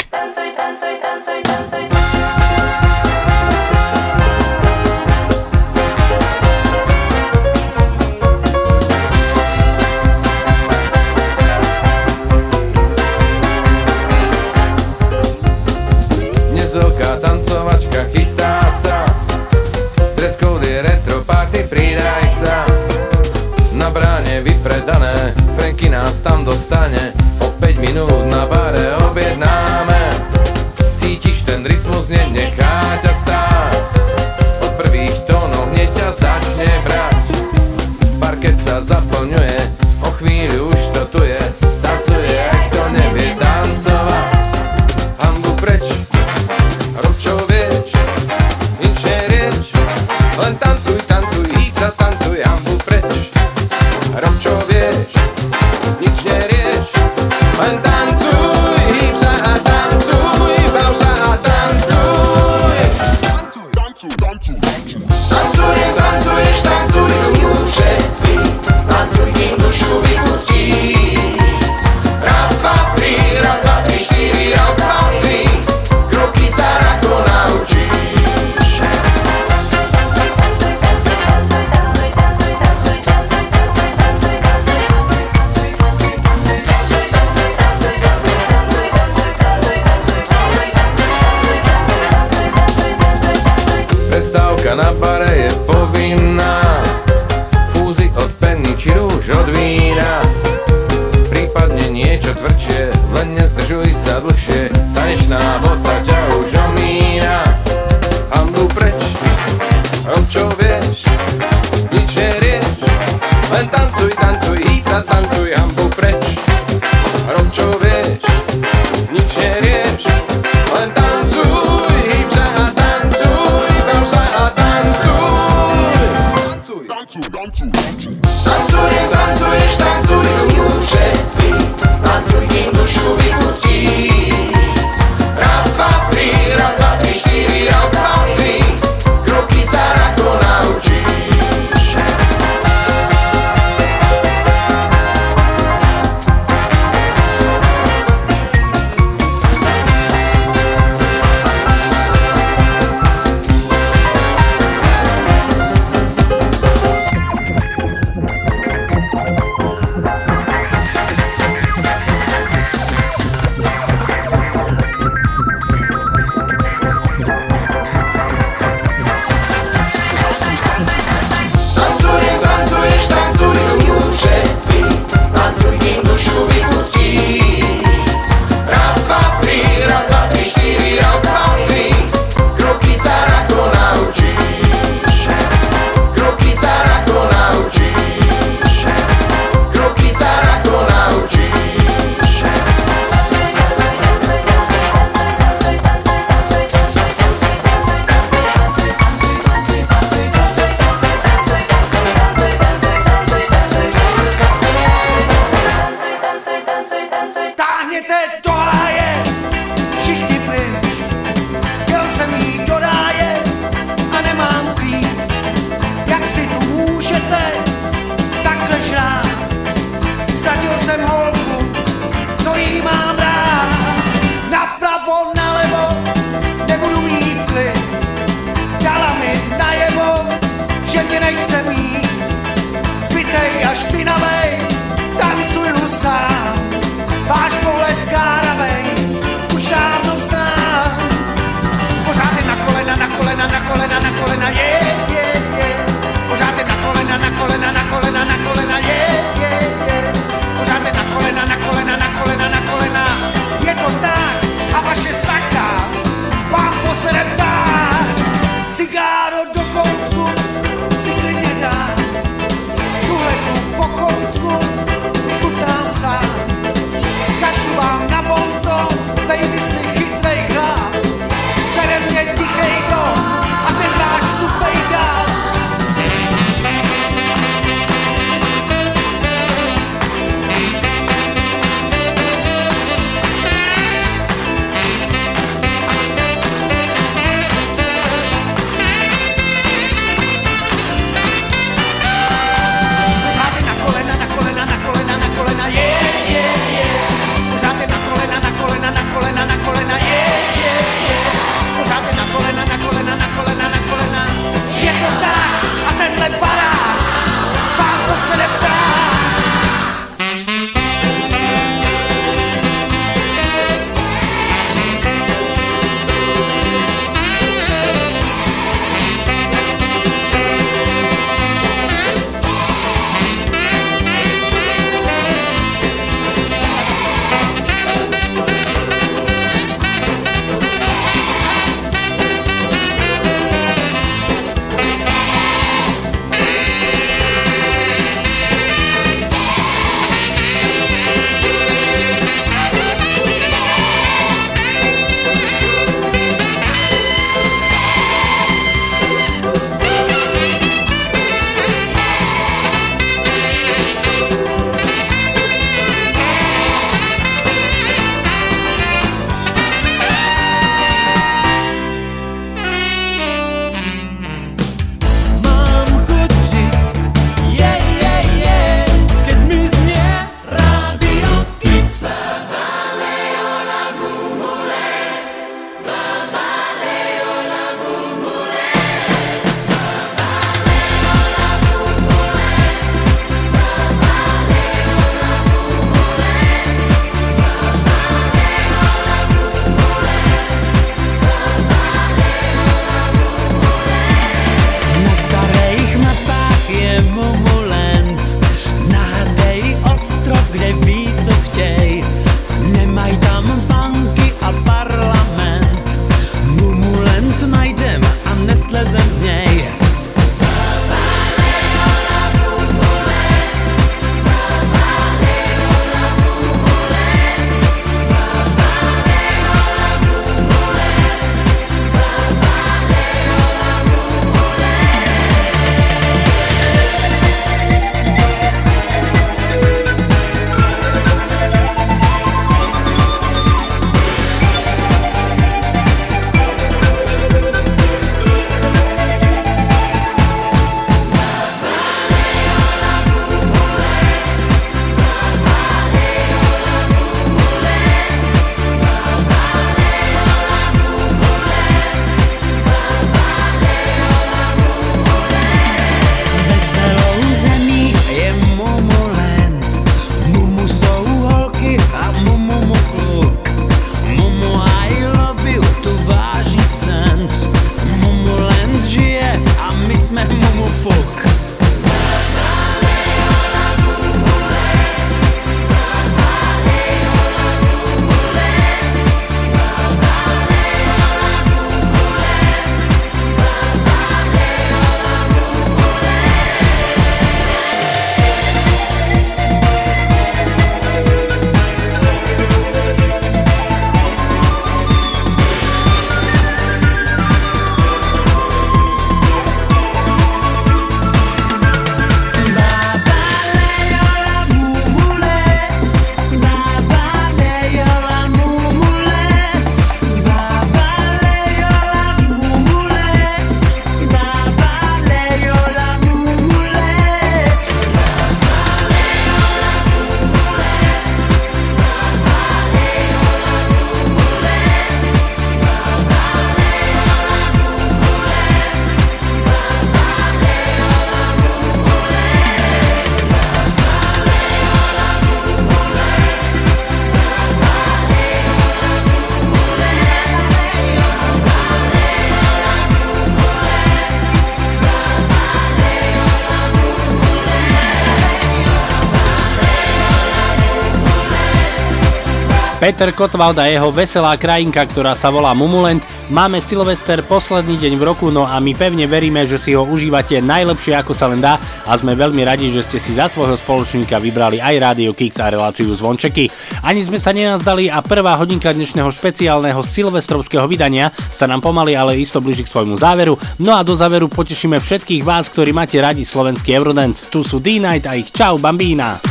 Peter 552.81 553.13
Kotwald 553.13 553.61
a 553.61 553.69
jeho 553.69 553.93
veselá 553.93 554.33
krajinka, 554.41 554.81
ktorá 554.89 555.13
sa 555.13 555.29
volá 555.29 555.53
Mumulent. 555.53 556.01
Máme 556.33 556.57
Silvester 556.57 557.21
posledný 557.21 557.77
deň 557.77 557.93
v 557.93 558.03
roku, 558.09 558.33
no 558.33 558.49
a 558.49 558.57
my 558.57 558.73
pevne 558.73 559.05
veríme, 559.05 559.45
že 559.45 559.61
si 559.61 559.77
ho 559.77 559.85
užívate 559.85 560.41
najlepšie 560.41 560.97
ako 560.97 561.13
sa 561.13 561.29
len 561.29 561.45
dá 561.45 561.61
a 561.85 561.93
sme 561.93 562.17
veľmi 562.17 562.41
radi, 562.41 562.73
že 562.73 562.81
ste 562.81 562.97
si 562.97 563.13
za 563.13 563.29
svojho 563.29 563.53
spoločníka 563.53 564.17
vybrali 564.17 564.57
aj 564.57 564.81
Radio 564.81 565.13
Kix 565.13 565.37
a 565.37 565.53
reláciu 565.53 565.93
Zvončeky. 565.93 566.49
Ani 566.81 567.05
sme 567.05 567.21
sa 567.21 567.29
nenazdali 567.29 567.85
a 567.85 568.01
prvá 568.01 568.33
hodinka 568.41 568.73
dnešného 568.73 569.13
špeciálneho 569.13 569.85
silvestrovského 569.85 570.65
vydania 570.65 571.13
sa 571.29 571.45
nám 571.45 571.61
pomaly 571.61 571.93
ale 571.93 572.17
isto 572.17 572.41
blíži 572.41 572.65
k 572.65 572.73
svojmu 572.73 572.97
záveru. 572.97 573.37
No 573.61 573.77
a 573.77 573.85
do 573.85 573.93
záveru 573.93 574.25
potešíme 574.25 574.81
všetkých 574.81 575.21
vás, 575.21 575.53
ktorí 575.53 575.69
máte 575.69 576.01
radi 576.01 576.25
slovenský 576.25 576.73
Eurodance. 576.81 577.29
Tu 577.29 577.45
sú 577.45 577.61
D-Night 577.61 578.09
a 578.09 578.17
ich 578.17 578.33
Čau 578.33 578.57
Bambína. 578.57 579.21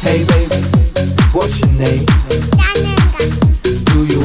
Hey 0.00 0.24
baby, 0.24 0.64
what's 1.36 1.60
your 1.60 1.76
name? 1.76 2.55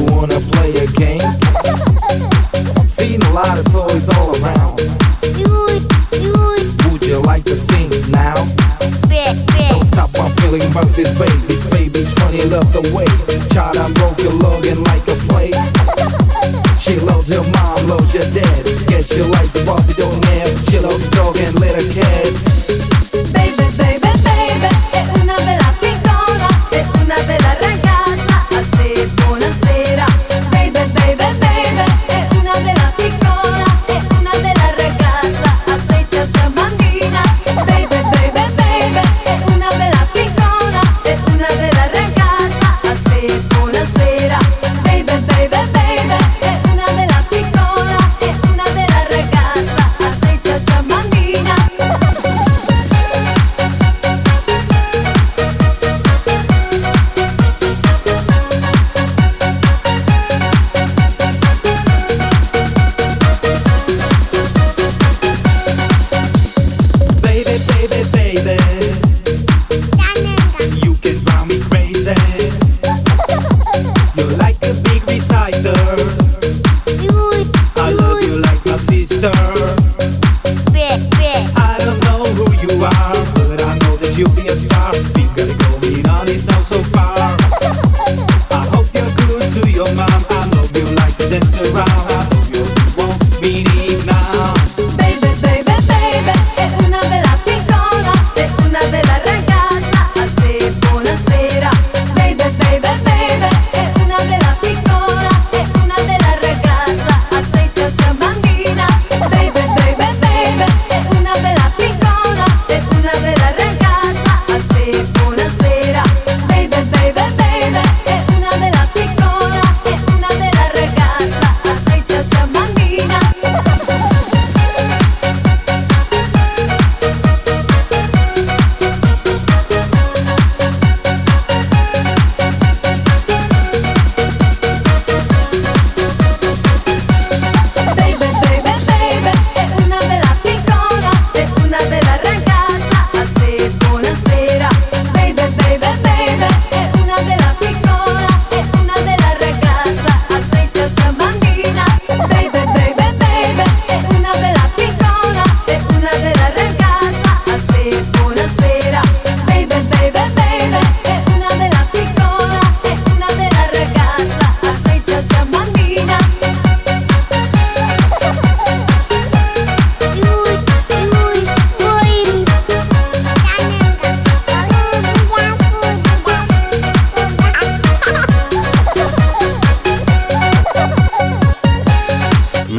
You 0.02 0.10
wanna 0.16 0.40
play 0.50 0.74
a 0.74 0.86
game? 0.98 1.22
Seen 2.90 3.22
a 3.22 3.30
lot 3.30 3.54
of 3.54 3.64
toys 3.70 4.10
all 4.10 4.34
around. 4.42 4.74
Would 6.90 7.06
you 7.06 7.22
like 7.22 7.44
to 7.44 7.54
sing 7.54 7.88
now? 8.10 8.34
Don't 9.70 9.84
stop, 9.84 10.10
I'm 10.18 10.34
feeling 10.42 10.62
about 10.72 10.90
this 10.96 11.16
baby. 11.16 11.46
This 11.46 11.70
baby's 11.70 12.12
funny, 12.14 12.42
love 12.50 12.72
the 12.72 12.82
way. 12.90 13.06
Child, 13.54 13.78
I 13.78 13.92
broke 13.94 14.18
your 14.18 14.32
login 14.42 14.82
like 14.90 15.06
a 15.06 15.14
play. 15.30 15.52
She 16.82 16.98
loves 16.98 17.30
your 17.30 17.44
mom, 17.54 17.86
loves 17.86 18.12
your 18.12 18.24
dad. 18.34 18.41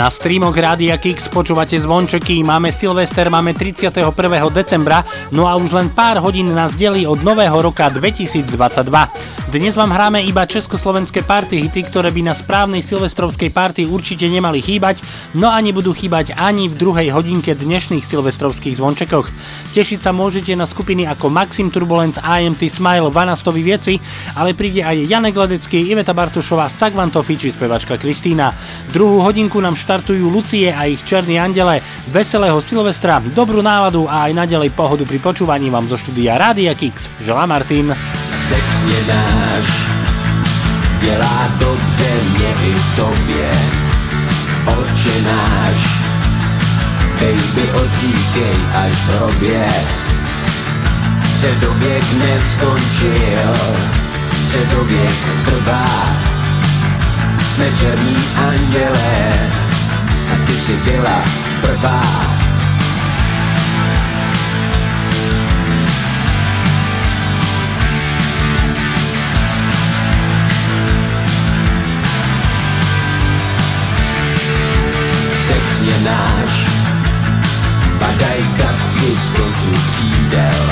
Na 0.04 0.12
streamoch 0.12 0.51
Rádia 0.51 0.99
Kix 0.99 1.32
počúvate 1.32 1.80
zvončeky, 1.80 2.43
máme 2.43 2.76
Silvester, 2.76 3.32
máme 3.32 3.56
31. 3.56 4.12
decembra, 4.51 4.99
no 5.32 5.47
a 5.47 5.56
už 5.56 5.72
len 5.72 5.88
pár 5.88 6.20
hodín 6.20 6.51
nás 6.51 6.76
delí 6.76 7.08
od 7.08 7.24
nového 7.24 7.56
roka 7.64 7.88
2022. 7.88 8.51
Dnes 9.54 9.78
vám 9.78 9.93
hráme 9.93 10.26
iba 10.26 10.49
československé 10.49 11.22
party 11.22 11.70
hity, 11.70 11.86
ktoré 11.86 12.10
by 12.10 12.26
na 12.26 12.34
správnej 12.34 12.82
silvestrovskej 12.82 13.54
party 13.54 13.86
určite 13.86 14.26
nemali 14.26 14.66
chýbať, 14.66 15.06
no 15.38 15.45
a 15.45 15.62
nebudú 15.62 15.93
chýbať 15.93 16.34
ani 16.34 16.66
v 16.66 16.74
druhej 16.74 17.14
hodinke 17.14 17.54
dnešných 17.54 18.01
silvestrovských 18.01 18.74
zvončekoch. 18.82 19.30
Tešiť 19.78 19.99
sa 20.01 20.10
môžete 20.10 20.58
na 20.58 20.66
skupiny 20.66 21.06
ako 21.06 21.30
Maxim 21.30 21.70
Turbulence, 21.70 22.18
IMT 22.18 22.66
Smile, 22.66 23.14
Vanastovi 23.14 23.62
Vieci, 23.62 24.01
ale 24.34 24.58
príde 24.58 24.82
aj 24.82 25.06
Janek 25.06 25.38
Ledecký, 25.38 25.86
Iveta 25.86 26.18
Bartušová, 26.18 26.66
Sagvan 26.66 27.14
Tofi 27.14 27.38
či 27.38 27.54
spevačka 27.54 28.01
Kristýna. 28.01 28.58
Druhú 28.89 29.22
hodinku 29.22 29.62
nám 29.62 29.78
štartujú 29.78 30.34
Lucie 30.34 30.74
a 30.74 30.89
ich 30.89 31.06
Černí 31.06 31.38
andele. 31.38 31.86
Veselého 32.10 32.58
Silvestra, 32.58 33.22
dobrú 33.22 33.62
náladu 33.62 34.10
a 34.10 34.26
aj 34.26 34.34
naďalej 34.34 34.74
pohodu 34.74 35.06
pri 35.06 35.22
počúvaní 35.22 35.70
vám 35.70 35.86
zo 35.86 35.93
štúdia 35.93 36.41
Rádia 36.41 36.74
Kix. 36.74 37.14
Želá 37.22 37.45
Martin. 37.45 37.93
Sex 38.54 38.86
je 38.86 39.16
náš, 39.16 39.66
dělá 41.01 41.47
dobře 41.58 42.10
mě 42.34 42.49
i 42.70 42.76
tobě. 42.95 43.51
Oče 44.66 45.22
náš, 45.22 45.80
baby 47.14 47.72
odříkej 47.74 48.58
až 48.76 48.91
v 48.91 49.16
hrobě. 49.16 49.68
Středověk 51.38 52.04
neskončil, 52.14 53.54
středověk 54.45 55.18
trvá. 55.45 56.08
Jsme 57.54 57.66
černí 57.80 58.18
andělé 58.49 59.49
a 60.34 60.47
ty 60.47 60.54
si 60.58 60.74
byla 60.74 61.24
prvá. 61.62 62.43
je 75.84 75.98
náš. 76.04 76.54
Padaj 78.00 78.42
kapky 78.58 79.08
z 79.16 79.30
koncu 79.36 79.72
křídel, 79.90 80.64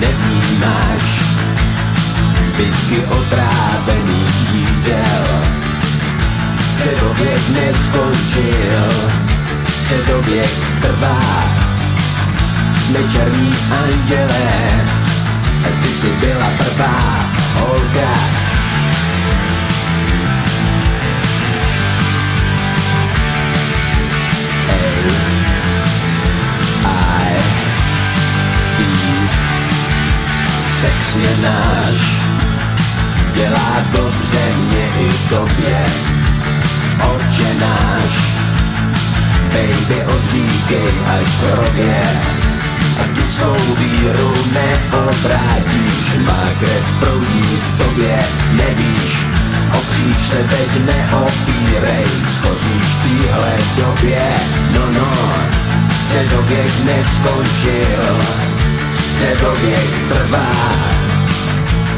nevnímáš 0.00 1.04
zbytky 2.52 2.98
otrávených 3.08 4.52
jídel. 4.52 5.24
Středověk 6.72 7.48
neskončil, 7.48 8.84
středověk 9.66 10.50
trvá. 10.82 11.44
Jsme 12.84 12.98
černí 13.12 13.54
andělé, 13.84 14.50
ty 15.82 15.88
si 15.88 16.08
byla 16.20 16.50
prvá 16.58 17.24
holka, 17.54 18.12
Sex 30.80 31.16
je 31.16 31.36
náš, 31.42 32.00
dělá 33.34 33.72
dobře 33.92 34.44
mě 34.56 34.86
i 35.00 35.28
tobě. 35.28 35.86
Oče 37.00 37.54
náš, 37.60 38.12
baby 39.52 40.04
odříkej 40.06 40.92
až 41.06 41.30
k 41.30 41.42
hrobě. 41.52 42.02
A 43.00 43.02
tu 43.14 43.22
svou 43.28 43.74
víru 43.74 44.32
neobrátíš, 44.52 46.16
má 46.26 46.44
krev 46.58 46.86
proudí 47.00 47.42
v 47.42 47.78
tobě, 47.78 48.18
nevíš, 48.52 49.26
o 49.72 49.80
se 50.18 50.36
teď 50.36 50.84
neopírej, 50.84 52.06
skoříš 52.26 52.84
v 52.84 53.02
téhle 53.02 53.52
době, 53.76 54.22
no 54.72 54.90
no, 54.90 55.12
středověk 56.06 56.84
neskončil, 56.84 58.49
středověk 59.20 60.08
trvá, 60.08 60.50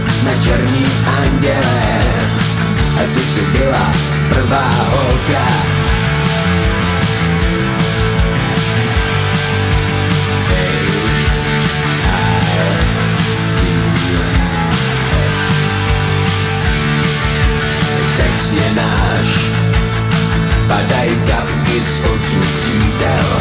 jsme 0.08 0.38
černí 0.40 0.86
andělé, 1.22 2.02
a 2.96 3.14
ty 3.14 3.20
jsi 3.20 3.40
byla 3.40 3.92
prvá 4.28 4.70
holka. 4.90 5.46
Sex 18.16 18.52
je 18.52 18.74
náš, 18.74 19.28
padaj 20.68 21.08
kapky 21.26 21.80
z 21.80 22.00
odsud 22.00 22.46
křídel, 22.60 23.40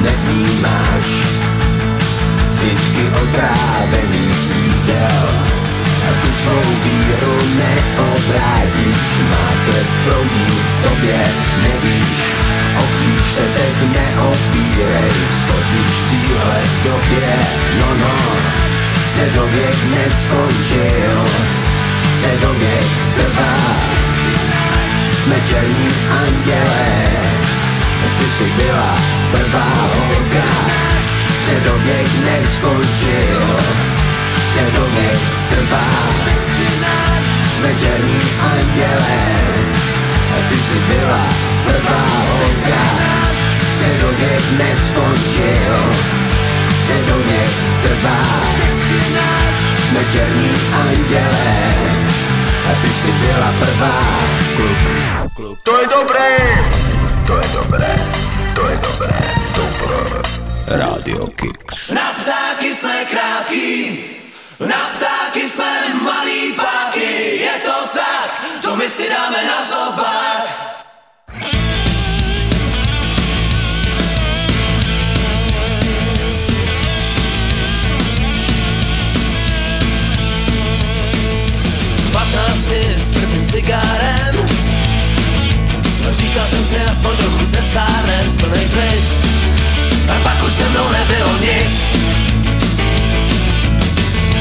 nevnímáš 0.00 1.43
zbytky 2.64 3.04
otrávených 3.22 4.40
jídel. 4.56 5.28
A 6.08 6.10
tu 6.22 6.32
svou 6.32 6.64
víru 6.84 7.36
neobrátíš, 7.56 9.10
má 9.30 9.48
krev 9.64 9.90
proudí 10.04 10.46
v 10.48 10.88
tobě, 10.88 11.20
nevíš, 11.62 12.20
o 12.76 12.84
se 13.24 13.42
teď 13.56 13.76
neopírej, 13.92 15.12
skočíš 15.40 15.92
v 16.00 16.10
téhle 16.10 16.60
době, 16.84 17.32
no 17.80 17.94
no, 18.00 18.16
středověk 19.12 19.78
neskončil, 19.90 21.24
středověk 22.18 22.86
trvá, 23.16 23.56
jsme 25.22 25.40
černí 25.44 25.88
andělé, 26.20 26.86
ty 28.18 28.24
jsi 28.24 28.44
byla 28.56 28.96
prvá 29.32 29.72
holka, 29.94 30.93
středověk 31.44 32.08
neskončil, 32.24 33.42
středověk 34.48 35.18
trvá, 35.50 35.88
jsme 37.56 37.74
černí 37.74 38.20
andělé, 38.40 39.20
ty 40.48 40.54
jsi 40.54 40.78
byla 40.88 41.28
prvá 41.66 42.06
holka, 42.28 42.84
středověk 43.76 44.42
neskončil, 44.58 45.76
středověk 46.82 47.50
trvá, 47.82 48.22
jsme 49.88 50.04
černí 50.04 50.50
andělé, 50.72 51.74
a 52.70 52.74
ty 52.82 52.88
jsi 52.88 53.12
byla 53.12 53.52
prvá. 53.60 54.00
Kluk, 54.56 55.32
kluk. 55.34 55.58
To 55.62 55.80
je 55.80 55.86
dobré! 55.86 56.36
To 57.26 57.36
je 57.36 57.48
dobré, 57.52 57.94
to 58.54 58.68
je 58.68 58.78
dobré, 58.82 59.18
dobré. 59.56 60.43
Radio 60.66 61.26
Kicks. 61.26 61.90
Na 61.90 62.12
ptáky 62.12 62.74
jsme 62.74 63.04
krátký, 63.04 63.98
na 64.60 64.90
ptáky 64.96 65.48
jsme 65.48 65.94
malý 66.02 66.52
páky, 66.52 67.36
je 67.40 67.52
to 67.64 67.88
tak, 67.92 68.44
to 68.62 68.76
my 68.76 68.88
si 68.90 69.08
dáme 69.08 69.44
na 69.44 69.64
zobák. 69.64 70.64
S 82.98 83.10
prvním 83.12 83.46
cigárem 83.46 84.46
Říkal 86.12 86.46
jsem 86.46 86.64
si 86.64 86.76
aspoň 86.76 87.16
trochu 87.16 87.46
se 87.46 87.62
stárnem 87.62 88.30
z 88.30 88.36
plnej 88.36 88.68
klid 88.68 89.33
A 90.08 90.14
pak 90.22 90.42
už 90.46 90.52
se 90.52 90.68
mnou 90.68 90.88
nebylo 90.88 91.32
nic. 91.40 91.72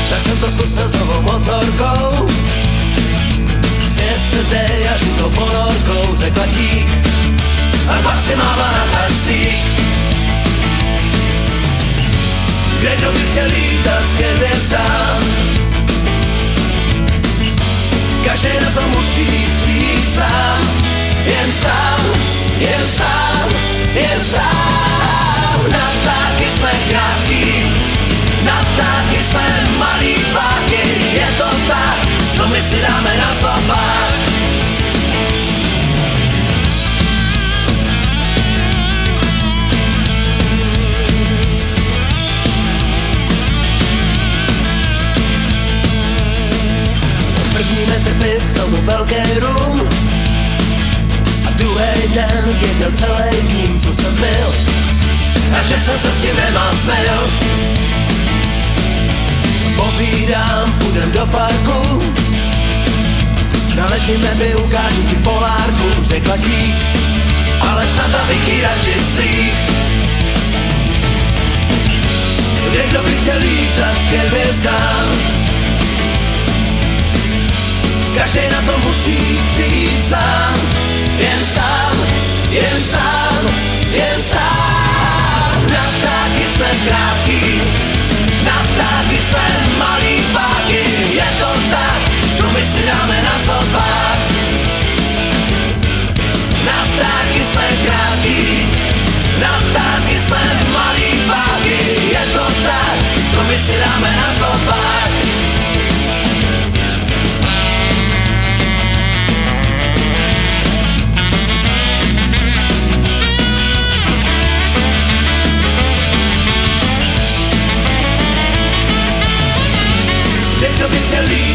Tak 0.10 0.22
jsem 0.22 0.38
to 0.38 0.52
zkusil 0.52 0.90
s 0.90 0.94
novou 0.94 1.22
motorkou. 1.22 2.28
Z 3.86 3.98
yesterday 3.98 4.90
a 4.94 4.98
žitou 4.98 5.30
ponorkou 5.30 6.16
řekla 6.16 6.46
dík. 6.46 6.88
A 7.88 8.02
pak 8.02 8.20
si 8.22 8.36
máva 8.36 8.72
na 8.72 8.86
taxík. 8.92 9.64
Kde 12.80 12.96
kdo 12.96 13.12
by 13.12 13.20
chtěl 13.20 13.46
lítat 13.46 14.04
ke 14.18 14.28
hvězdám 14.36 15.24
Každý 18.26 18.48
na 18.62 18.82
to 18.82 18.88
musí 18.88 19.48
přijít 19.62 20.16
sám. 20.16 20.62
Jen 21.26 21.54
sám, 21.62 22.00
jen 22.60 22.88
sám, 22.88 23.50
jen 23.94 24.20
sám 24.32 25.23
Na 25.72 25.86
ptáky 26.02 26.50
jsme 26.50 26.72
krátký 26.90 27.64
Na 28.46 28.66
ptáky 28.74 29.24
jsme 29.24 29.44
malý 29.80 30.16
páky. 30.34 30.82
Je 31.14 31.28
to 31.38 31.50
tak, 31.68 32.08
to 32.38 32.48
my 32.48 32.62
si 32.62 32.82
dáme 32.82 33.18
na 33.18 33.34
zobák. 33.34 34.14
První 47.54 47.86
metr 47.86 48.40
k 48.48 48.60
tomu 48.60 48.78
velký 48.82 49.40
rum. 49.40 49.90
A 51.48 51.50
druhý 51.58 52.14
den 52.14 52.58
věděl 52.60 52.92
celý 52.96 53.48
tým, 53.48 53.80
co 53.80 53.94
jsem 53.94 54.16
byl 54.16 54.73
A 55.60 55.64
že 55.64 55.80
jsem 55.80 56.00
se 56.00 56.12
s 56.12 56.22
tím 56.22 56.36
nemásnil 56.36 57.30
Povídám, 59.76 60.74
půjdem 60.80 61.12
do 61.12 61.26
parku. 61.26 62.04
Na 63.76 63.86
letním 63.86 64.22
nebi 64.22 64.56
ukážu 64.56 65.04
ti 65.04 65.16
polárku 65.16 66.04
Řekla 66.04 66.38
dík, 66.38 66.76
ale 67.62 67.88
snad 67.88 68.16
abych 68.22 68.48
jí 68.48 68.62
radši 68.62 68.94
slík 69.16 69.54
Kde 72.70 72.88
kdo 72.90 73.04
by 73.04 73.12
chtěl 73.12 73.38
lítat 73.40 73.98
ke 74.10 74.18
hvězdám. 74.18 75.10
Každý 78.18 78.40
na 78.52 78.62
to 78.62 78.80
musí 78.80 79.40
přijít 79.52 80.10
sám. 80.10 80.60
Jen 81.18 81.46
sám, 81.54 81.98
jen 82.52 82.84
sám, 82.92 83.54
jen 83.94 84.22
sám 84.22 84.83
Na 85.70 85.84
ptáky 85.98 86.46
jsme 86.56 86.70
krátký 86.86 87.62
Na 88.46 88.58
ptáky 88.74 89.18
jsme 89.22 89.46
malý 89.78 90.16
páky. 90.34 90.84
Je 91.14 91.28
to 91.40 91.52
tak, 91.72 92.02
to 92.38 92.44
my 92.54 92.62
si 92.66 92.82
dáme 92.86 93.22
na 93.24 93.36
zobák. 93.46 94.20
Na 96.66 96.80
ptáky 96.96 97.42
jsme 97.52 97.68
krátký 97.86 98.68
Na 99.42 99.54
ptáky 99.70 100.20
jsme 100.20 100.42
malý 100.74 101.12
páky. 101.28 101.78
Je 102.12 102.24
tak, 102.64 102.96
to 103.36 103.44
my 103.44 103.58
si 103.60 103.74
dáme 103.80 104.16
na 104.16 104.30
zobák 104.40 105.13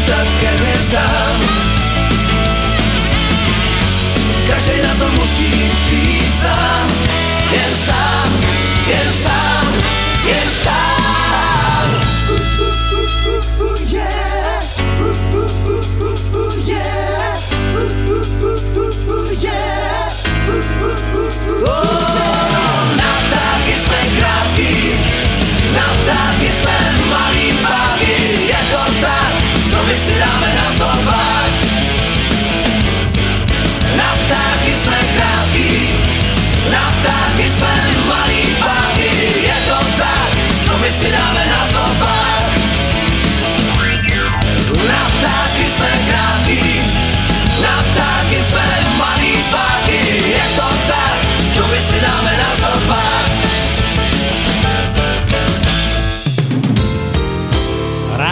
ostatkę 0.09 0.51
nie 0.65 0.77
znam 0.89 1.35
Każdej 4.49 4.81
na 4.81 4.95
to 4.95 5.11
musi 5.11 5.51
przyjść 5.85 6.39
sam 6.41 6.89
Jem 7.51 7.75
sam, 7.85 8.29
jem 8.87 9.13
sam, 9.13 9.65
jem 10.27 10.51
sam 10.63 10.99
Yeah. 19.41 19.69
Oh 21.61 21.98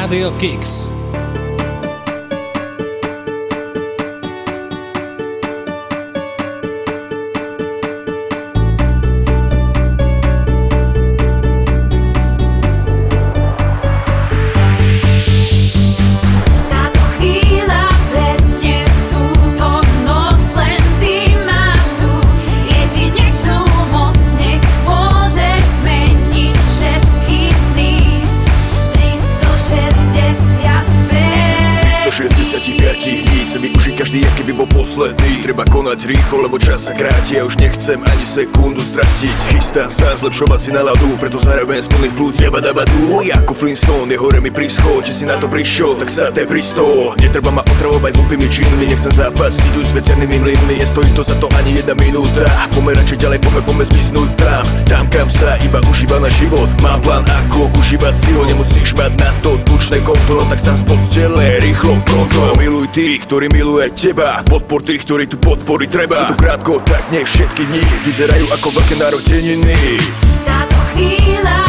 KDO 0.07 0.31
Kicks. 0.39 0.96
Rýchlo, 36.57 36.65
lebo 36.65 36.66
čas 36.77 36.85
sa 36.85 36.93
kráti 36.93 37.41
A 37.41 37.49
už 37.49 37.57
nechcem 37.57 37.97
ani 37.97 38.21
sekundu 38.21 38.85
stratiť. 38.85 39.37
Chystám 39.57 39.89
sa 39.89 40.13
zlepšovať 40.13 40.59
si 40.61 40.69
náladu 40.69 41.17
Preto 41.17 41.41
zároveň 41.41 41.81
z 41.81 41.89
plných 41.89 42.13
plus 42.13 42.37
jeba 42.37 42.61
dabadu 42.61 43.25
Ako 43.33 43.57
Flintstone, 43.57 44.13
je 44.13 44.17
hore 44.21 44.37
mi 44.37 44.53
prischod 44.53 45.01
Či 45.01 45.13
si 45.13 45.23
na 45.25 45.41
to 45.41 45.49
prišiel, 45.49 45.97
tak 45.97 46.13
sa 46.13 46.29
te 46.29 46.45
pristol. 46.45 47.17
Netreba 47.17 47.49
ma 47.49 47.65
otravovať 47.65 48.13
hlupými 48.21 48.45
činmi 48.45 48.85
Nechcem 48.93 49.09
zápasiť 49.09 49.73
už 49.73 49.85
s 49.89 49.93
veternými 49.97 50.37
mlynmi. 50.37 50.77
Nestojí 50.77 51.09
to 51.17 51.25
za 51.25 51.33
to 51.33 51.49
ani 51.57 51.81
jedna 51.81 51.97
minúta. 51.97 52.45
Poďme 52.69 52.93
radšej 53.01 53.17
ďalej, 53.25 53.39
poďme, 53.41 53.61
poďme 53.65 53.85
zmiznúť 53.89 54.29
tam. 54.37 54.63
Tam 54.85 55.05
kam 55.09 55.27
sa 55.33 55.57
iba 55.65 55.81
užíva 55.89 56.21
na 56.21 56.29
život. 56.29 56.69
Mám 56.85 57.01
plán 57.01 57.25
ako 57.25 57.73
užívať 57.81 58.13
si 58.13 58.29
ho 58.37 58.45
Nemusíš 58.45 58.93
mať 58.93 59.17
na 59.17 59.31
to 59.41 59.57
tučné 59.65 59.97
konto 60.05 60.39
No 60.39 60.45
tak 60.45 60.61
sa 60.61 60.77
z 60.77 60.85
postele 60.85 61.57
rýchlo 61.57 61.97
pronto 62.05 62.53
Miluj 62.61 62.93
tých, 62.93 63.25
ktorí 63.25 63.49
miluje 63.49 63.89
teba. 63.97 64.45
Podpor 64.45 64.85
tých, 64.85 65.01
ktorí 65.01 65.25
tu 65.25 65.41
podpory 65.41 65.89
treba 65.89 66.37
Krátko, 66.67 66.83
tak 66.83 67.11
nech 67.15 67.23
všetky 67.23 67.63
dni 67.63 67.79
Vyzerajú 68.03 68.43
ako 68.51 68.67
veľké 68.75 68.99
narodeniny 68.99 70.03
Táto 70.43 70.75
chvíľa 70.91 71.66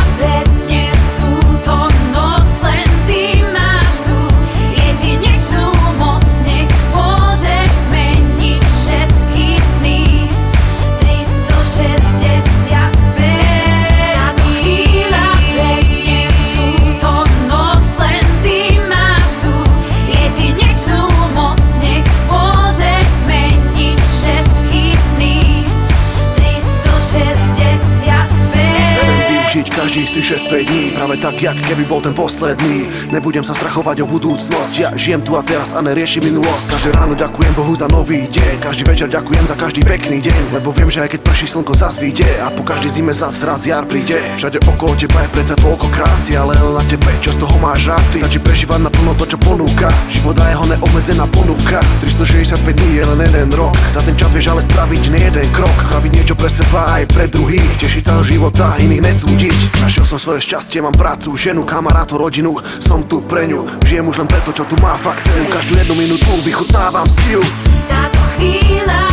každý 30.08 30.24
z 30.24 30.40
365 30.48 30.68
dní. 30.72 30.84
Práve 30.96 31.14
tak, 31.20 31.36
jak 31.42 31.56
keby 31.68 31.84
bol 31.84 32.00
ten 32.00 32.16
posledný. 32.16 32.88
Nebudem 33.12 33.44
sa 33.44 33.52
strachovať 33.52 34.00
o 34.04 34.06
budúcnosť. 34.08 34.72
Ja 34.80 34.90
žijem 34.96 35.20
tu 35.20 35.36
a 35.36 35.44
teraz 35.44 35.76
a 35.76 35.84
neriešim 35.84 36.24
minulosť. 36.24 36.80
Každé 36.80 36.90
ráno 36.96 37.12
ďakujem 37.12 37.52
Bohu 37.52 37.76
za 37.76 37.84
nový 37.92 38.24
deň. 38.24 38.64
Každý 38.64 38.88
večer 38.88 39.08
ďakujem 39.12 39.44
za 39.44 39.52
každý 39.52 39.84
pekný 39.84 40.24
deň. 40.24 40.56
Lebo 40.56 40.72
viem, 40.72 40.88
že 40.88 41.04
aj 41.04 41.12
keď 41.12 41.20
prší 41.28 41.46
slnko 41.52 41.72
zasvíde 41.76 42.24
A 42.40 42.48
po 42.48 42.64
každej 42.64 42.90
zime 42.90 43.12
zas 43.12 43.36
raz 43.44 43.68
jar 43.68 43.84
príde. 43.84 44.16
Všade 44.40 44.64
okolo 44.64 44.96
teba 44.96 45.20
je 45.24 45.28
predsa 45.28 45.54
toľko 45.60 45.86
krásy 45.92 46.32
Ale 46.40 46.56
len 46.56 46.72
na 46.72 46.84
tebe, 46.88 47.12
čo 47.20 47.34
z 47.34 47.38
toho 47.44 47.56
máš 47.60 47.92
rád 47.92 48.04
Ty 48.08 48.24
stačí 48.24 48.40
prežívať 48.40 48.88
naplno 48.88 49.12
to, 49.12 49.28
čo 49.28 49.36
ponúka. 49.36 49.92
Život 50.08 50.40
a 50.40 50.48
jeho 50.48 50.64
neobmedzená 50.72 51.26
ponuka. 51.28 51.84
365 52.00 52.64
dní 52.64 52.90
je 52.96 53.04
len 53.04 53.20
jeden 53.28 53.50
rok. 53.52 53.76
Za 53.92 54.00
ten 54.00 54.16
čas 54.16 54.32
vieš 54.32 54.56
ale 54.56 54.64
spraviť 54.64 55.02
nie 55.12 55.28
jeden 55.28 55.48
krok. 55.52 55.74
Spraviť 55.84 56.10
niečo 56.16 56.34
pre 56.38 56.48
seba 56.48 56.96
aj 56.96 57.04
pre 57.12 57.28
druhých. 57.28 57.72
Tešiť 57.76 58.02
sa 58.08 58.24
života, 58.24 58.72
iných 58.80 59.04
nesúdiť 59.04 59.58
Našiel 59.98 60.14
som 60.14 60.30
svoje 60.30 60.46
šťastie, 60.46 60.78
mám 60.78 60.94
prácu, 60.94 61.34
ženu, 61.34 61.66
kamarátov, 61.66 62.22
rodinu 62.22 62.54
Som 62.78 63.10
tu 63.10 63.18
pre 63.18 63.50
ňu, 63.50 63.66
žijem 63.82 64.06
už 64.06 64.22
len 64.22 64.30
preto, 64.30 64.54
čo 64.54 64.62
tu 64.62 64.78
má 64.78 64.94
fakt 64.94 65.26
Každú 65.26 65.74
jednu 65.74 65.98
minútu 65.98 66.30
vychutnávam 66.46 67.02
si 67.02 67.34
ju 67.34 67.42
Táto 67.90 68.22
chvíľa 68.38 69.07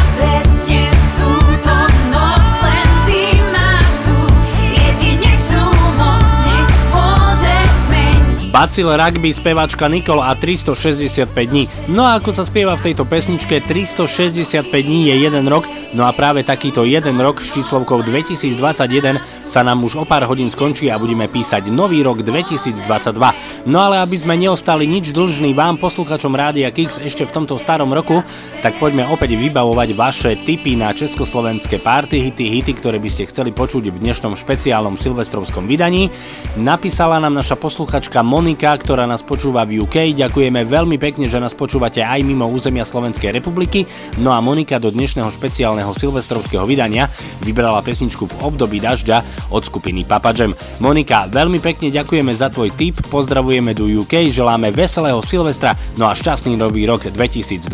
Bacil 8.55 8.87
Rugby, 8.87 9.35
spevačka 9.35 9.91
Nikol 9.91 10.23
a 10.23 10.31
365 10.31 11.27
dní. 11.43 11.67
No 11.91 12.07
a 12.07 12.23
ako 12.23 12.31
sa 12.31 12.47
spieva 12.47 12.79
v 12.79 12.87
tejto 12.87 13.03
pesničke, 13.03 13.59
365 13.59 14.71
dní 14.71 15.11
je 15.11 15.27
jeden 15.27 15.43
rok, 15.51 15.67
no 15.91 16.07
a 16.07 16.15
práve 16.15 16.39
takýto 16.39 16.87
jeden 16.87 17.19
rok 17.19 17.43
s 17.43 17.51
číslovkou 17.51 17.99
2021 18.07 19.19
sa 19.43 19.59
nám 19.59 19.83
už 19.83 19.99
o 19.99 20.07
pár 20.07 20.23
hodín 20.31 20.47
skončí 20.47 20.87
a 20.87 20.95
budeme 20.95 21.27
písať 21.27 21.67
nový 21.67 21.99
rok 21.99 22.23
2022. 22.23 23.67
No 23.67 23.77
ale 23.83 23.99
aby 23.99 24.15
sme 24.15 24.39
neostali 24.39 24.87
nič 24.87 25.11
dlžní 25.11 25.51
vám, 25.51 25.75
posluchačom 25.75 26.31
Rádia 26.31 26.71
Kix 26.71 26.95
ešte 27.03 27.27
v 27.27 27.35
tomto 27.35 27.59
starom 27.59 27.91
roku, 27.91 28.23
tak 28.63 28.79
poďme 28.79 29.03
opäť 29.11 29.35
vybavovať 29.35 29.89
vaše 29.99 30.31
tipy 30.47 30.79
na 30.79 30.95
československé 30.95 31.83
party 31.83 32.31
hity, 32.31 32.47
hity, 32.47 32.71
ktoré 32.71 33.03
by 33.03 33.11
ste 33.11 33.27
chceli 33.27 33.51
počuť 33.51 33.91
v 33.91 33.99
dnešnom 33.99 34.31
špeciálnom 34.31 34.95
silvestrovskom 34.95 35.67
vydaní. 35.67 36.07
Napísala 36.55 37.19
nám 37.19 37.35
naša 37.35 37.59
posluchačka 37.59 38.23
Monika, 38.45 38.77
ktorá 38.77 39.09
nás 39.09 39.25
počúva 39.25 39.65
v 39.65 39.81
UK. 39.81 40.13
Ďakujeme 40.13 40.69
veľmi 40.69 41.01
pekne, 41.01 41.25
že 41.25 41.41
nás 41.41 41.57
počúvate 41.57 42.05
aj 42.05 42.21
mimo 42.21 42.45
územia 42.45 42.85
Slovenskej 42.85 43.33
republiky. 43.33 43.89
No 44.21 44.29
a 44.29 44.37
Monika 44.37 44.77
do 44.77 44.93
dnešného 44.93 45.33
špeciálneho 45.33 45.89
silvestrovského 45.97 46.61
vydania 46.69 47.09
vybrala 47.41 47.81
pesničku 47.81 48.29
v 48.29 48.37
období 48.45 48.77
dažďa 48.77 49.49
od 49.49 49.65
skupiny 49.65 50.05
Papa 50.05 50.29
Jam. 50.37 50.53
Monika, 50.77 51.25
veľmi 51.25 51.57
pekne 51.57 51.89
ďakujeme 51.89 52.29
za 52.37 52.53
tvoj 52.53 52.69
tip, 52.77 53.01
pozdravujeme 53.09 53.73
do 53.73 53.89
UK, 53.89 54.29
želáme 54.29 54.69
veselého 54.69 55.25
Silvestra, 55.25 55.73
no 55.97 56.05
a 56.05 56.13
šťastný 56.13 56.53
nový 56.53 56.85
rok 56.85 57.09
2022. 57.09 57.65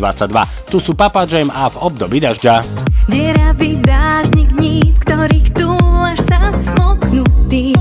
Tu 0.72 0.80
sú 0.80 0.96
Papa 0.96 1.28
Jam 1.28 1.52
a 1.52 1.68
v 1.68 1.76
období 1.84 2.16
dažďa. 2.16 2.64
Deravý 3.12 3.76
dážnik 3.84 4.56
dní, 4.56 4.88
v 4.88 4.98
ktorých 5.04 5.52
túlaš 5.52 6.24
sa 6.24 6.48
smoknutý. 6.56 7.76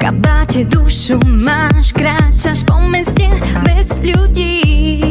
Kabáte 0.00 0.64
dušu 0.64 1.20
máš, 1.28 1.92
kráčaš 1.92 2.64
po 2.64 2.80
meste 2.88 3.28
bez 3.68 4.00
ľudí. 4.00 5.04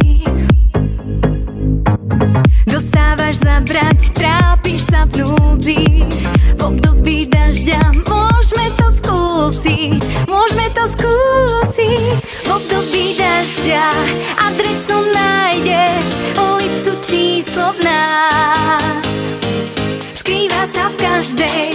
Dostávaš 2.66 3.46
zabrať, 3.46 4.10
trápiš 4.18 4.90
sa 4.90 5.06
v 5.06 5.22
núdzi. 5.22 6.10
V 6.58 6.62
období 6.66 7.30
dažďa 7.30 8.02
môžeme 8.10 8.68
to 8.82 8.88
skúsiť, 8.98 10.02
môžeme 10.26 10.66
to 10.74 10.84
skúsiť. 10.98 12.18
V 12.26 12.50
období 12.50 13.14
dažďa 13.14 13.86
adresu 14.42 14.98
nájdeš, 15.14 16.06
ulicu 16.34 16.94
číslo 17.06 17.78
v 17.78 17.80
nás. 17.86 19.06
Skrýva 20.18 20.66
sa 20.74 20.90
v 20.90 20.96
každej 20.98 21.70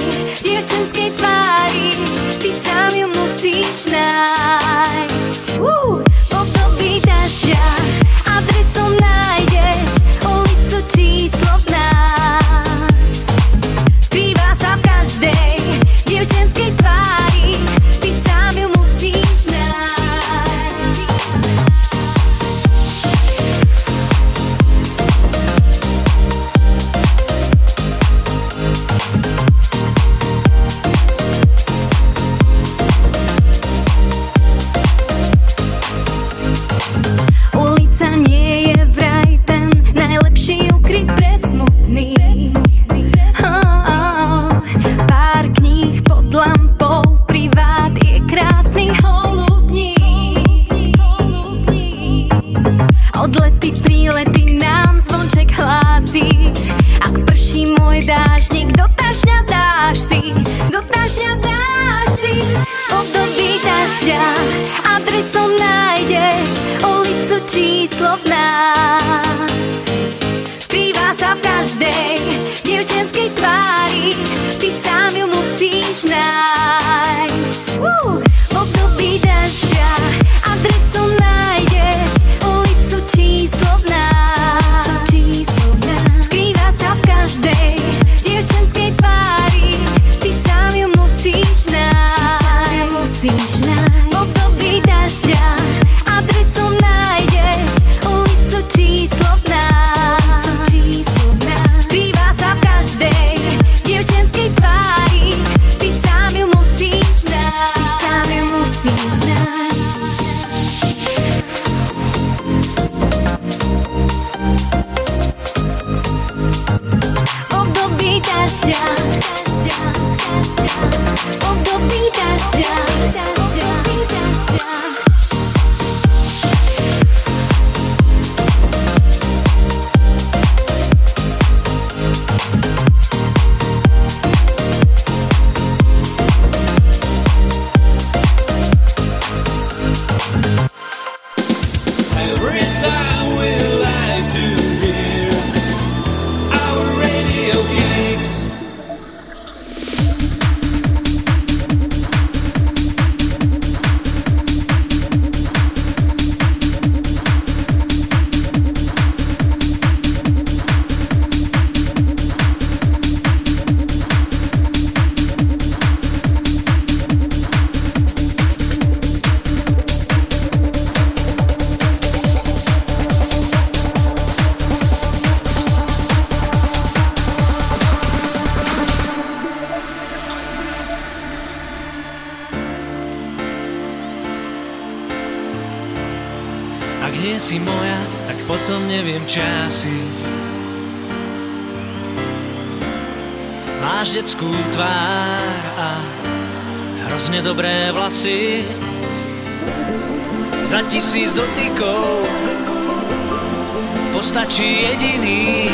jediný. 204.95 205.67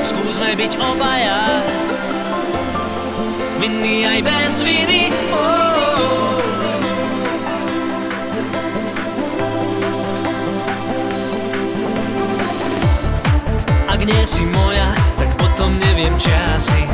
Skúsme 0.00 0.56
byť 0.56 0.72
obaja, 0.80 1.60
vinný 3.60 4.08
aj 4.08 4.20
bez 4.24 4.52
viny. 4.64 5.12
Oh. 5.36 6.40
Ak 13.92 14.00
nie 14.00 14.22
si 14.24 14.48
moja, 14.48 14.88
tak 15.20 15.28
potom 15.36 15.76
neviem 15.76 16.16
časy. 16.16 16.88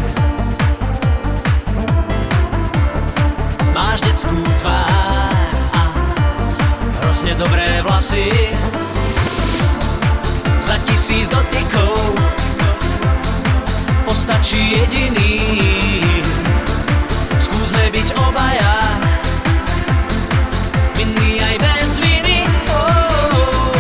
Máš 3.71 4.03
detskú 4.03 4.35
tvár 4.59 5.55
a 5.71 5.83
hrozne 6.99 7.39
dobré 7.39 7.79
vlasy. 7.87 8.27
Za 11.09 11.15
tisíc 11.15 11.29
dotykov 11.33 12.21
postačí 14.05 14.77
jediný. 14.77 15.41
Skúsme 17.41 17.89
byť 17.89 18.09
obaja, 18.13 18.77
vinný 21.01 21.41
aj 21.41 21.57
bez 21.65 21.91
viny. 22.05 22.45
Oh. 22.69 23.73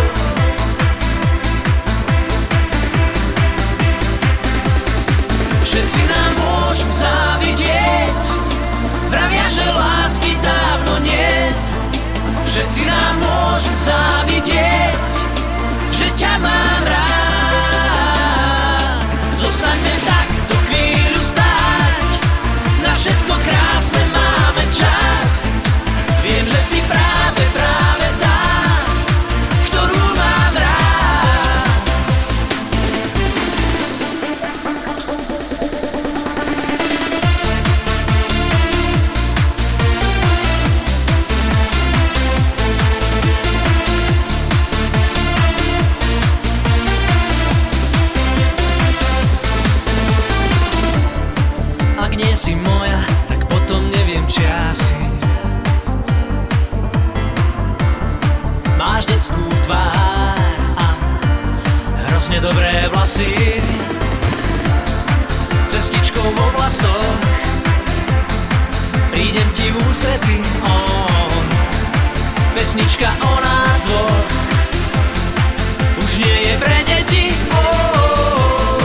Všetci 5.68 6.00
nám 6.09 6.32
môžu 6.32 6.88
závidieť 6.96 8.20
Vravia, 9.12 9.46
že 9.52 9.68
lásky 9.68 10.32
dávno 10.40 11.05
nie 11.05 11.52
Všetci 12.48 12.88
nám 12.88 13.14
môžu 13.20 13.72
závidieť 13.84 15.12
Že 15.92 16.06
ťa 16.16 16.32
mám 16.40 16.77
vlasoch 66.78 67.18
Prídem 69.10 69.48
ti 69.50 69.66
v 69.74 69.76
ústrety, 69.82 70.38
on. 70.62 71.44
Pesnička 72.55 73.10
o 73.18 73.34
nás 73.42 73.78
dvoch. 73.82 74.30
Už 76.06 76.10
nie 76.22 76.38
je 76.46 76.55
pre 76.62 76.78
deti, 76.86 77.34
oh. 77.50 78.78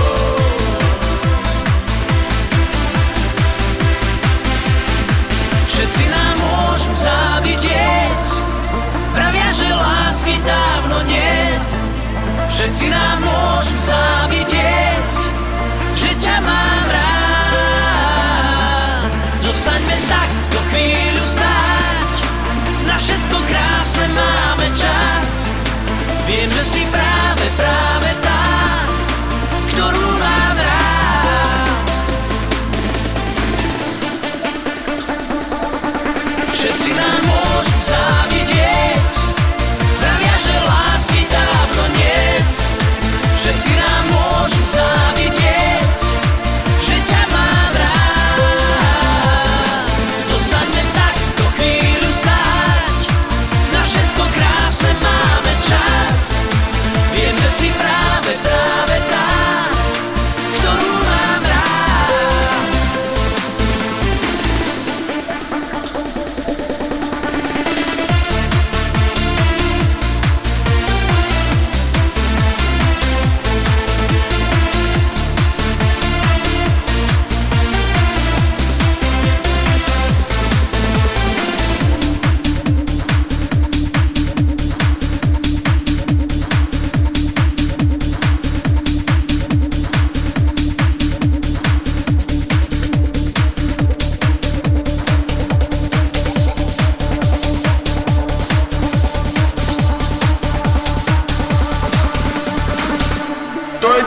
Všetci 5.69 6.03
nám 6.09 6.35
môžu 6.41 6.93
závidieť. 6.97 8.25
Pravia, 9.13 9.49
že 9.53 9.69
lásky 9.69 10.41
dávno 10.41 11.05
nie 11.05 11.61
Všetci 12.49 12.89
nám 12.89 13.21
môžu 13.21 13.77
závidieť 13.85 15.09
Že 15.93 16.09
ťa 16.17 16.37
mám 16.41 16.72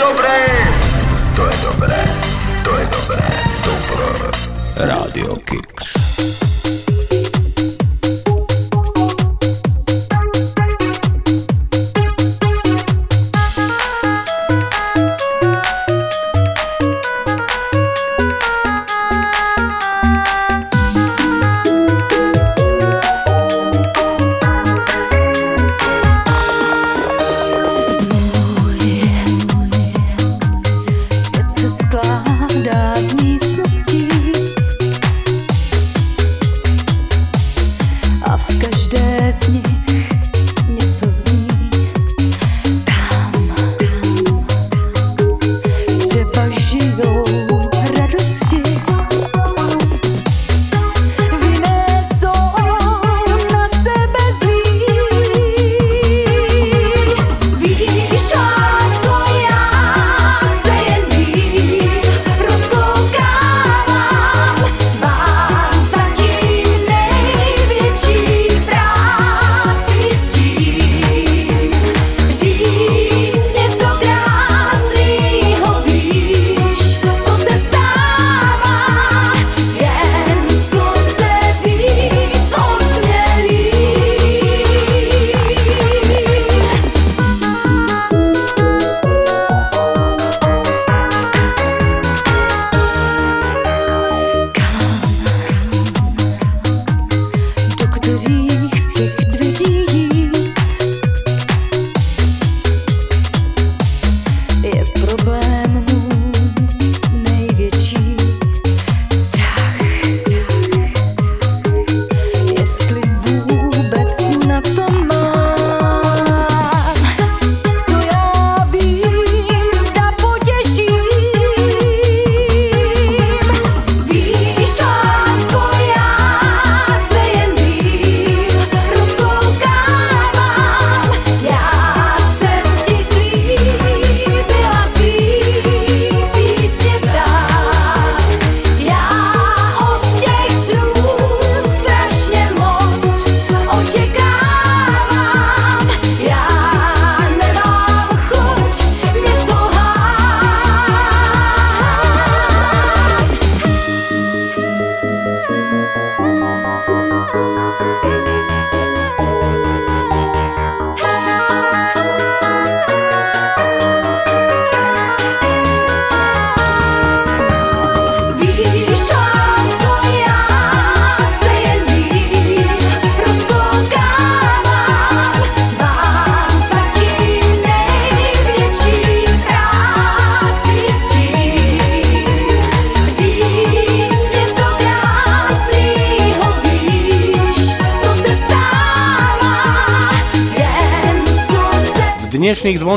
dobré. 0.01 0.37
To 1.37 1.43
je 1.45 1.57
dobré. 1.61 2.01
To 2.65 2.73
je 2.81 2.85
dobré. 2.89 3.29
Dobré. 3.61 4.09
Radio 4.89 5.37
Kicks. 5.45 6.46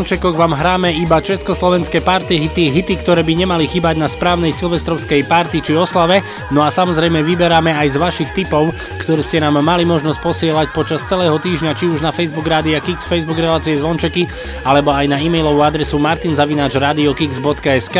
Zvončekoch 0.10 0.42
vám 0.42 0.58
hráme 0.58 0.90
iba 0.90 1.22
československé 1.22 2.02
party 2.02 2.42
hity, 2.50 2.74
hity, 2.74 2.98
ktoré 2.98 3.22
by 3.22 3.46
nemali 3.46 3.70
chýbať 3.70 3.94
na 4.02 4.10
správnej 4.10 4.50
silvestrovskej 4.50 5.22
party 5.30 5.62
či 5.62 5.78
oslave, 5.78 6.26
no 6.50 6.66
a 6.66 6.74
samozrejme 6.74 7.22
vyberáme 7.22 7.70
aj 7.78 7.94
z 7.94 8.02
vašich 8.02 8.34
tipov, 8.34 8.74
ktoré 9.06 9.22
ste 9.22 9.38
nám 9.38 9.62
mali 9.62 9.86
možnosť 9.86 10.18
posielať 10.18 10.74
počas 10.74 11.06
celého 11.06 11.38
týždňa, 11.38 11.78
či 11.78 11.94
už 11.94 12.02
na 12.02 12.10
Facebook 12.10 12.50
Rádia 12.50 12.82
Kix, 12.82 13.06
Facebook 13.06 13.38
relácie 13.38 13.78
zvončeky, 13.78 14.26
alebo 14.66 14.90
aj 14.98 15.14
na 15.14 15.22
e-mailovú 15.22 15.62
adresu 15.62 16.02
martinzavináčradiokix.sk. 16.02 17.98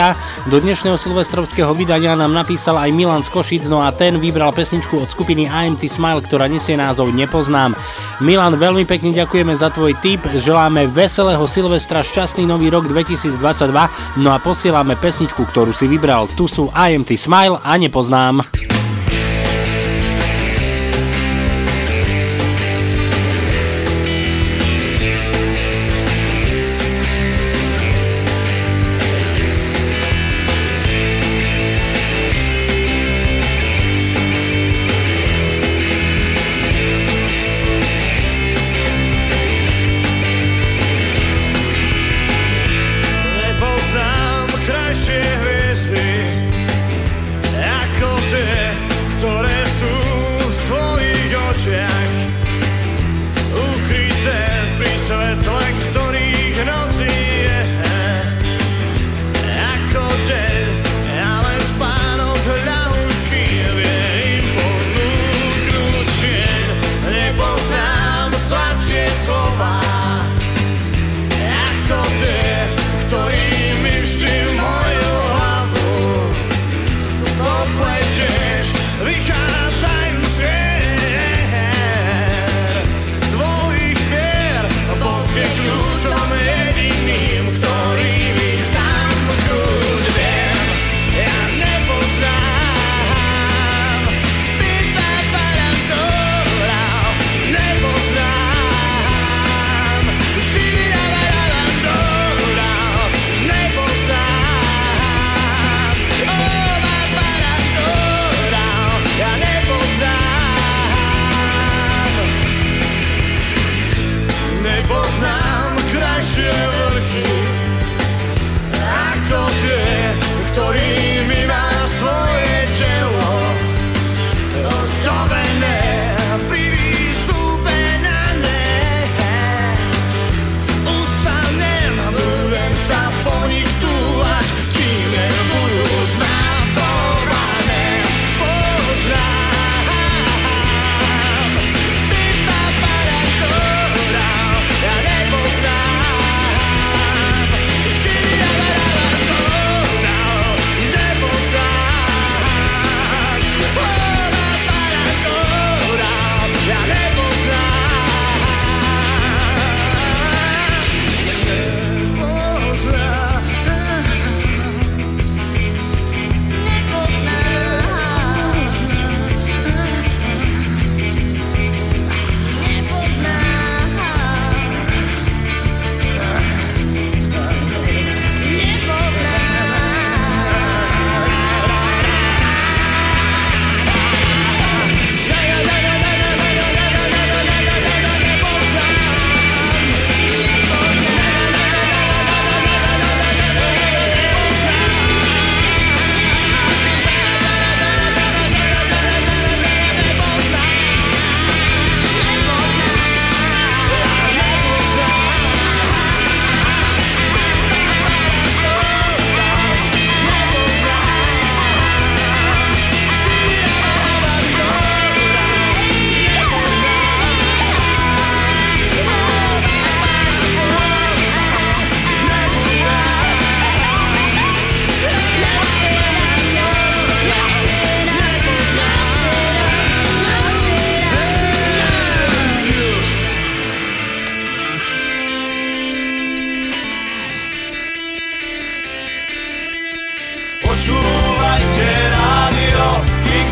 Do 0.50 0.58
dnešného 0.66 0.98
silvestrovského 0.98 1.78
vydania 1.78 2.18
nám 2.18 2.34
napísal 2.34 2.82
aj 2.82 2.90
Milan 2.90 3.22
z 3.22 3.30
Košic, 3.30 3.70
no 3.70 3.86
a 3.86 3.94
ten 3.94 4.18
vybral 4.18 4.50
pesničku 4.50 4.98
od 4.98 5.06
skupiny 5.06 5.46
AMT 5.46 5.86
Smile, 5.86 6.26
ktorá 6.26 6.50
nesie 6.50 6.74
názov 6.74 7.14
Nepoznám. 7.14 7.78
Milan, 8.20 8.60
veľmi 8.60 8.84
pekne 8.84 9.16
ďakujeme 9.16 9.56
za 9.56 9.72
tvoj 9.72 9.96
tip, 10.04 10.20
želáme 10.28 10.92
veselého 10.92 11.40
Silvestra, 11.48 12.04
šťastný 12.04 12.44
nový 12.44 12.68
rok 12.68 12.84
2022, 12.92 13.40
no 14.20 14.36
a 14.36 14.38
posielame 14.44 15.00
pesničku, 15.00 15.48
ktorú 15.48 15.72
si 15.72 15.88
vybral. 15.88 16.28
Tu 16.36 16.52
sú 16.52 16.68
IMT 16.76 17.16
Smile 17.16 17.64
a 17.64 17.80
Nepoznám. 17.80 18.69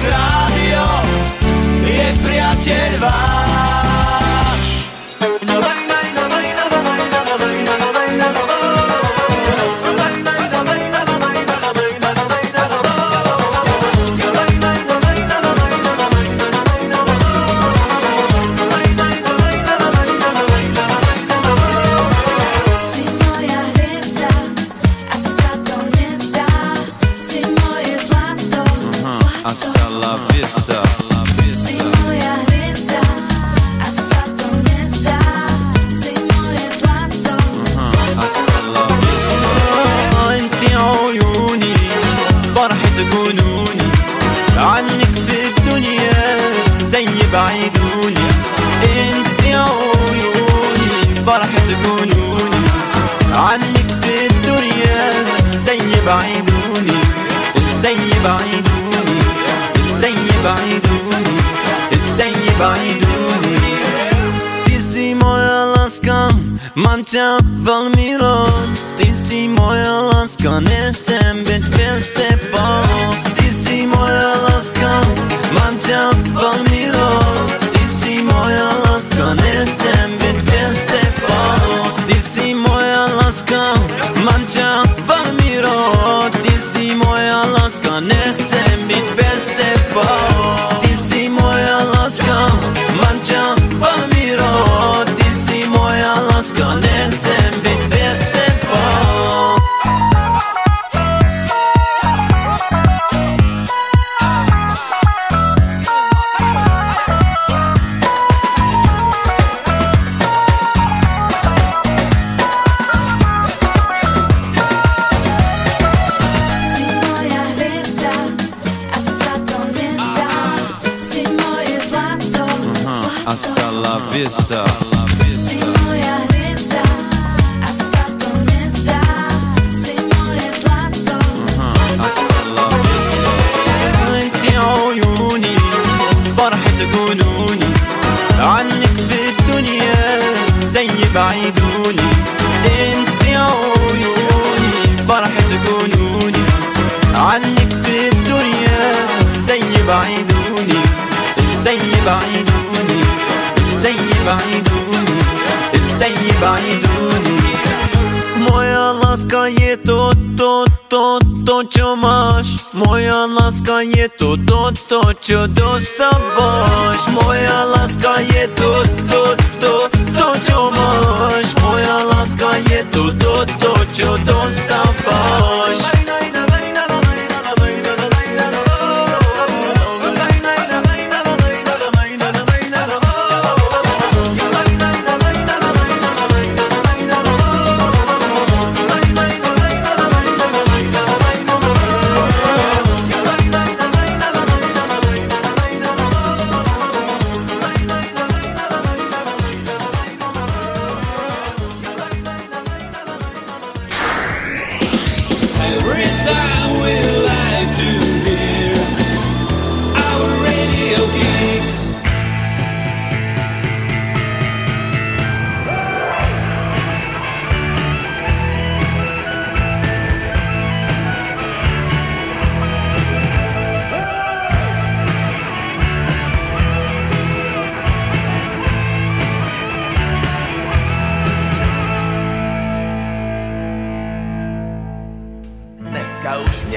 Rádio, 0.05 0.85
je 1.85 2.07
priateľ 2.21 2.91
váš. 3.01 3.36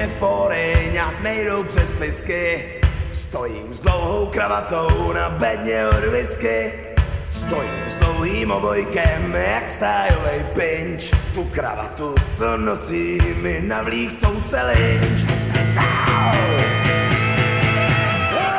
Mě 0.01 0.09
fory 0.09 0.73
nějak 0.93 1.21
nejdou 1.21 1.63
přes 1.63 1.91
pisky. 1.91 2.63
Stojím 3.13 3.73
s 3.73 3.79
dlouhou 3.79 4.25
kravatou 4.25 5.13
na 5.13 5.29
bedně 5.29 5.87
od 5.87 6.03
whisky. 6.11 6.73
Stojím 7.31 7.83
s 7.87 7.95
dlouhým 7.95 8.51
obojkem, 8.51 9.35
jak 9.35 9.69
stájovej 9.69 10.43
pinč. 10.53 11.11
Tu 11.33 11.43
kravatu, 11.43 12.15
co 12.37 12.57
nosí 12.57 13.17
mi 13.41 13.61
navlík 13.61 14.11
soudce 14.11 14.61
lynč. 14.63 15.23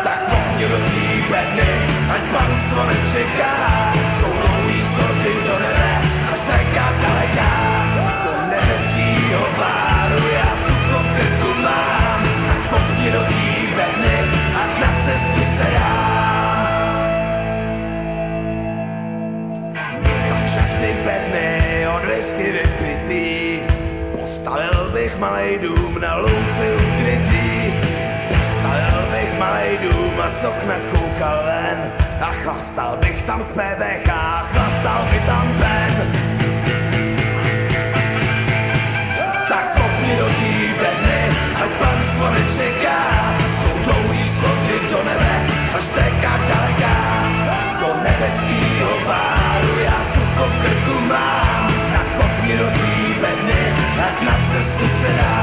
Tak 0.04 0.20
pojď 0.30 0.70
do 0.70 0.76
té 0.76 1.22
bedny, 1.30 1.72
ať 2.14 2.22
panstvo 2.38 2.84
nečeká. 2.84 3.92
Jsou 4.10 4.32
dlouhý 4.32 4.82
schody 4.82 5.34
do 5.46 5.58
nebe 5.58 6.02
a 6.32 6.34
streka 6.34 6.92
daleká. 7.02 7.52
Do 8.24 8.50
nebeskýho 8.50 9.46
páru 9.56 9.82
já 9.82 9.91
Od 13.10 13.42
whisky 22.22 22.54
vypitý. 22.54 23.58
Postavil 24.14 24.90
bych 24.94 25.18
malej 25.18 25.58
na 26.00 26.16
louce 26.16 26.64
ukrytý. 26.78 27.74
Postavil 28.28 29.00
bych 29.10 29.38
malej 29.38 29.78
a 30.22 30.30
z 30.30 30.78
koukal 30.92 31.38
ven. 31.46 31.78
A 32.22 32.30
chlastal 32.42 32.96
bych 33.02 33.22
tam 33.22 33.42
z 33.42 33.48
PVH, 33.48 34.10
chlastal 34.54 35.02
by 35.10 35.18
tam 35.26 35.46
ven. 35.58 35.94
Tak 39.48 39.66
kopni 39.74 40.16
do 40.18 40.26
té 40.26 40.51
ať 41.62 41.70
panstvo 41.78 42.26
nečeká. 42.30 43.00
Jsou 43.56 43.74
dlouhý 43.86 44.28
schody 44.28 44.76
do 44.90 44.98
nebe, 45.04 45.34
až 45.74 45.86
teká 45.94 46.34
daleká. 46.48 46.96
Do 47.80 47.88
nebeskýho 48.02 48.92
páru 49.06 49.74
já 49.84 49.98
sucho 50.04 50.44
v 50.50 50.56
krku 50.62 50.96
mám. 51.06 51.66
Tak 51.92 52.06
kopni 52.18 52.54
do 52.58 52.66
té 52.66 52.94
bedny, 53.22 53.62
ať 54.06 54.16
na 54.22 54.36
cestu 54.42 54.86
se 54.88 55.10
dá. 55.18 55.38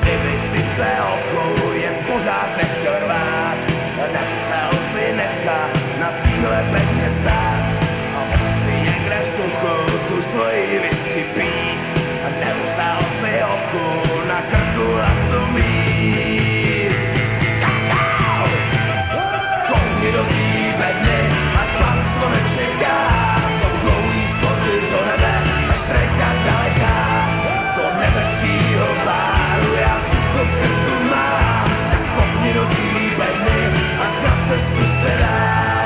Kdyby 0.00 0.38
si 0.38 0.62
se 0.76 0.88
okou 1.14 1.72
jen 1.72 1.96
pořád 2.06 2.56
nechtěl 2.56 2.94
rvát, 3.04 3.58
nemusel 4.12 4.70
si 4.90 5.12
dneska 5.12 5.56
na 6.00 6.08
téhle 6.22 6.64
bedně 6.72 7.08
stát. 7.10 7.64
A 8.16 8.18
mohl 8.30 8.48
si 8.60 8.72
někde 8.72 9.18
v 9.22 9.26
suchu 9.26 9.98
tu 10.08 10.22
svoji 10.22 10.78
whisky 10.78 11.24
pít. 11.34 11.95
Nemusel 12.26 12.98
si 13.06 13.32
oku 13.38 13.86
na 14.26 14.40
krku 14.50 14.88
a 14.98 15.10
sumít. 15.30 16.92
Čau! 17.62 18.46
Kopni 19.70 20.10
do 20.10 20.22
bedny, 20.74 21.20
ať 21.54 21.70
panstvo 21.78 22.26
nečeká. 22.26 22.98
Jsou 23.46 23.72
dlouhý 23.82 24.26
schody 24.26 24.74
do 24.90 24.98
nebe, 25.06 25.34
až 25.70 25.78
streka 25.78 26.28
daleká. 26.42 26.98
Do 27.78 27.86
nebeskýho 28.00 28.88
páru 29.06 29.70
já 29.80 29.94
sucho 30.00 30.42
v 30.50 30.54
krku 30.60 30.96
mám. 31.10 31.66
Tak 32.18 32.54
do 32.54 32.64
té 32.74 32.90
bedny, 33.18 33.60
na 34.02 34.34
cestu 34.42 34.82
se 34.82 35.12
dám. 35.20 35.85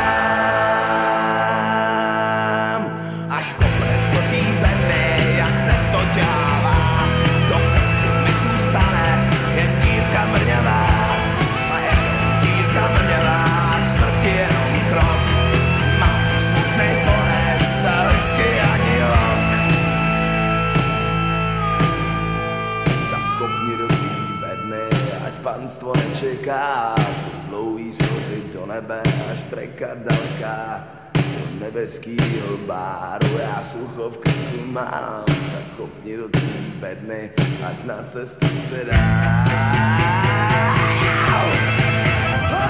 Daleká. 29.50 30.84
Do 31.14 31.64
nebeskýho 31.64 32.56
báru 32.66 33.38
já 33.38 33.62
sucho 33.62 34.10
v 34.10 34.16
krku 34.16 34.66
mám. 34.66 35.24
Tak 35.26 35.76
kopni 35.76 36.16
do 36.16 36.28
té 36.28 36.40
bedny, 36.80 37.30
ať 37.66 37.84
na 37.84 37.94
cestu 38.08 38.46
se 38.46 38.84
dá. 38.84 39.02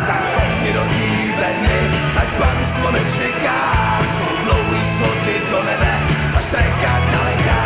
Tak 0.07 0.25
kopni 0.35 0.73
do 0.73 0.81
té 0.81 1.09
bedny, 1.41 1.81
ať 2.17 2.29
panstvo 2.39 2.91
nečeká. 2.91 3.61
Jsou 4.01 4.45
dlouhý 4.45 4.85
schody 4.85 5.41
do 5.51 5.63
nebe, 5.63 5.93
až 6.37 6.45
treka 6.45 6.93
daleká. 7.13 7.63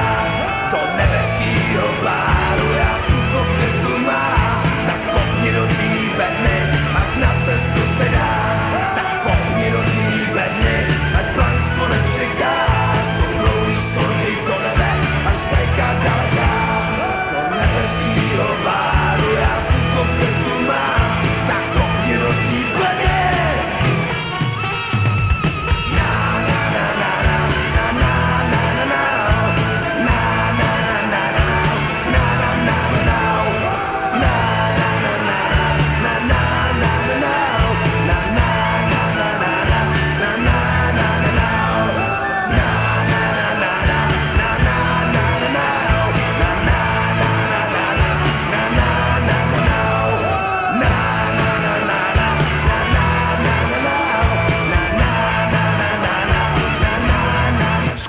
Do 0.71 0.97
nebeskýho 0.97 1.89
báru 2.05 2.73
já 2.79 2.99
sucho 2.99 3.45
v 3.45 3.59
krku 3.59 3.99
mám. 4.07 4.63
Tak 4.87 5.01
kopni 5.15 5.53
do 5.53 5.67
té 5.67 5.89
bedny, 6.19 6.59
ať 6.97 7.17
na 7.17 7.35
cestu 7.45 7.81
se 7.97 8.05
dá. 8.05 8.84
Treka 15.49 15.89
daleká. 16.01 16.53
Do 17.31 17.41
nebeskýho 17.57 18.49
báru 18.65 18.84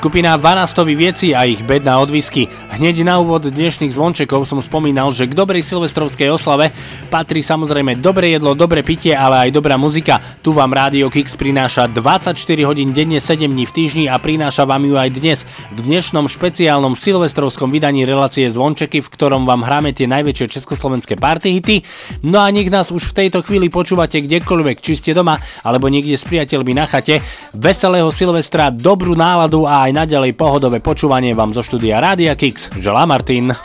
Skupina 0.05 0.37
Vanastovi 0.37 0.93
Vieci 0.93 1.33
a 1.33 1.49
ich 1.49 1.65
bedná 1.65 1.97
odvisky. 1.97 2.45
Hneď 2.45 3.01
na 3.01 3.17
úvod 3.17 3.49
dnešných 3.49 3.89
zvončekov 3.89 4.45
som 4.45 4.61
spomínal, 4.61 5.09
že 5.17 5.25
k 5.25 5.33
dobrej 5.33 5.65
silvestrovskej 5.65 6.29
oslave 6.29 6.69
patrí 7.09 7.41
samozrejme 7.41 7.97
dobré 7.97 8.37
jedlo, 8.37 8.53
dobré 8.53 8.85
pitie, 8.85 9.17
ale 9.17 9.49
aj 9.49 9.57
dobrá 9.57 9.81
muzika. 9.81 10.21
Tu 10.45 10.53
vám 10.53 10.77
Radio 10.77 11.09
Kix 11.09 11.33
prináša 11.33 11.89
24 11.89 12.37
hodín 12.69 12.93
denne 12.93 13.17
7 13.17 13.49
dní 13.49 13.65
v 13.65 13.73
týždni 13.73 14.05
a 14.05 14.21
prináša 14.21 14.69
vám 14.69 14.85
ju 14.85 14.93
aj 14.93 15.09
dnes 15.09 15.41
v 15.73 15.79
dnešnom 15.89 16.29
špeciálnom 16.29 16.93
silvestrovskom 16.93 17.73
vydaní 17.73 18.05
relácie 18.05 18.45
Zvončeky, 18.45 19.01
v 19.01 19.09
ktorom 19.09 19.49
vám 19.49 19.65
hráme 19.65 19.89
tie 19.89 20.05
najväčšie 20.05 20.61
československé 20.61 21.17
party 21.17 21.57
hity. 21.57 21.81
No 22.21 22.45
a 22.45 22.53
nech 22.53 22.69
nás 22.69 22.93
už 22.93 23.09
v 23.09 23.25
tejto 23.25 23.41
chvíli 23.41 23.73
počúvate 23.73 24.21
kdekoľvek, 24.21 24.85
či 24.85 25.01
ste 25.01 25.17
doma 25.17 25.41
alebo 25.65 25.89
niekde 25.89 26.13
s 26.13 26.29
priateľmi 26.29 26.77
na 26.77 26.85
chate. 26.85 27.25
Veselého 27.57 28.13
Silvestra, 28.13 28.69
dobrú 28.69 29.17
náladu 29.17 29.65
a 29.65 29.89
aj 29.89 29.94
naďalej 29.95 30.35
pohodové 30.35 30.83
počúvanie 30.83 31.31
vám 31.31 31.55
zo 31.55 31.63
štúdia 31.63 32.03
Rádia 32.03 32.35
Kix. 32.35 32.67
Želá 32.75 33.07
Martin. 33.07 33.55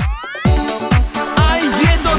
Aj 1.34 1.58
je 1.58 1.94
to 2.06 2.14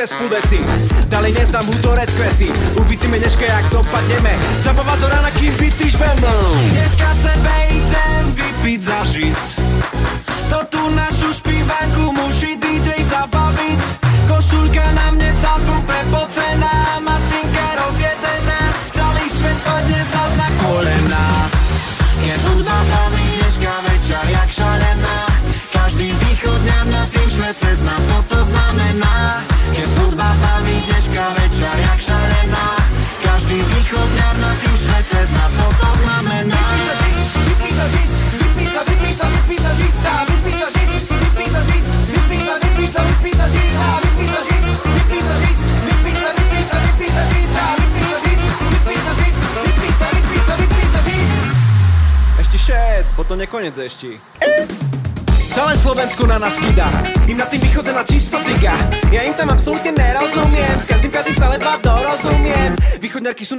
just 0.00 0.14
assim. 0.32 0.69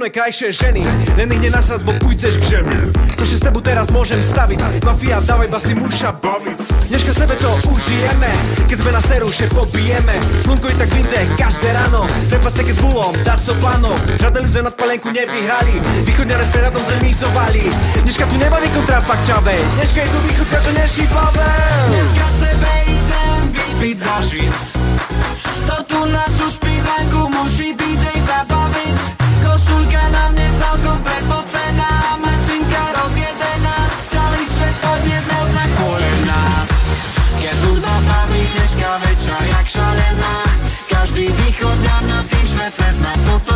silné, 0.02 0.10
krajšie 0.10 0.50
ženy. 0.50 0.82
Len 1.14 1.30
ich 1.30 1.42
nenasrať, 1.46 1.86
bo 1.86 1.94
půjdeš 2.02 2.34
k 2.42 2.44
žemi 2.58 2.74
To, 3.14 3.22
že 3.22 3.38
s 3.38 3.42
tebou 3.46 3.62
teraz 3.62 3.86
môžem 3.94 4.18
staviť. 4.18 4.82
Mafia, 4.82 5.22
dávaj 5.22 5.46
basy, 5.46 5.78
muša 5.78 6.18
baviť 6.18 6.58
Dneška 6.90 7.12
sebe 7.14 7.34
to 7.38 7.50
užijeme. 7.70 8.30
Keď 8.66 8.78
sme 8.82 8.90
na 8.90 9.02
seru, 9.06 9.30
že 9.30 9.46
pobijeme. 9.46 10.18
Slunko 10.42 10.66
i 10.66 10.74
tak 10.74 10.90
vyjde 10.90 11.20
každé 11.38 11.70
ráno. 11.70 12.02
Treba 12.26 12.50
sa 12.50 12.66
keď 12.66 12.74
s 12.74 12.80
bulom 12.82 13.14
dať 13.22 13.38
so 13.46 13.54
plánom 13.62 13.94
Žiadne 14.18 14.40
ľudia 14.42 14.62
nad 14.66 14.74
palenku 14.74 15.08
nevyhrali. 15.14 15.74
Východňare 16.02 16.44
s 16.44 16.50
preradom 16.50 16.82
zemizovali. 16.82 17.62
Dneška 18.02 18.26
tu 18.26 18.36
nebaví 18.42 18.68
kontrafakt 18.74 19.22
čave 19.22 19.54
Dneška 19.78 20.02
je 20.02 20.08
tu 20.10 20.18
východka, 20.26 20.58
čo 20.66 20.70
neší 20.74 21.04
plavel 21.06 21.82
Dneška 21.94 22.26
sebe 22.42 22.72
idem 22.90 23.42
vypiť 23.54 23.96
zažiť 24.02 24.56
To 25.70 25.76
tu 25.86 26.00
na 26.10 26.26
špinanku 26.52 27.20
musí 27.32 27.72
byť 27.72 28.01
cez 42.72 42.98
nás 43.00 43.51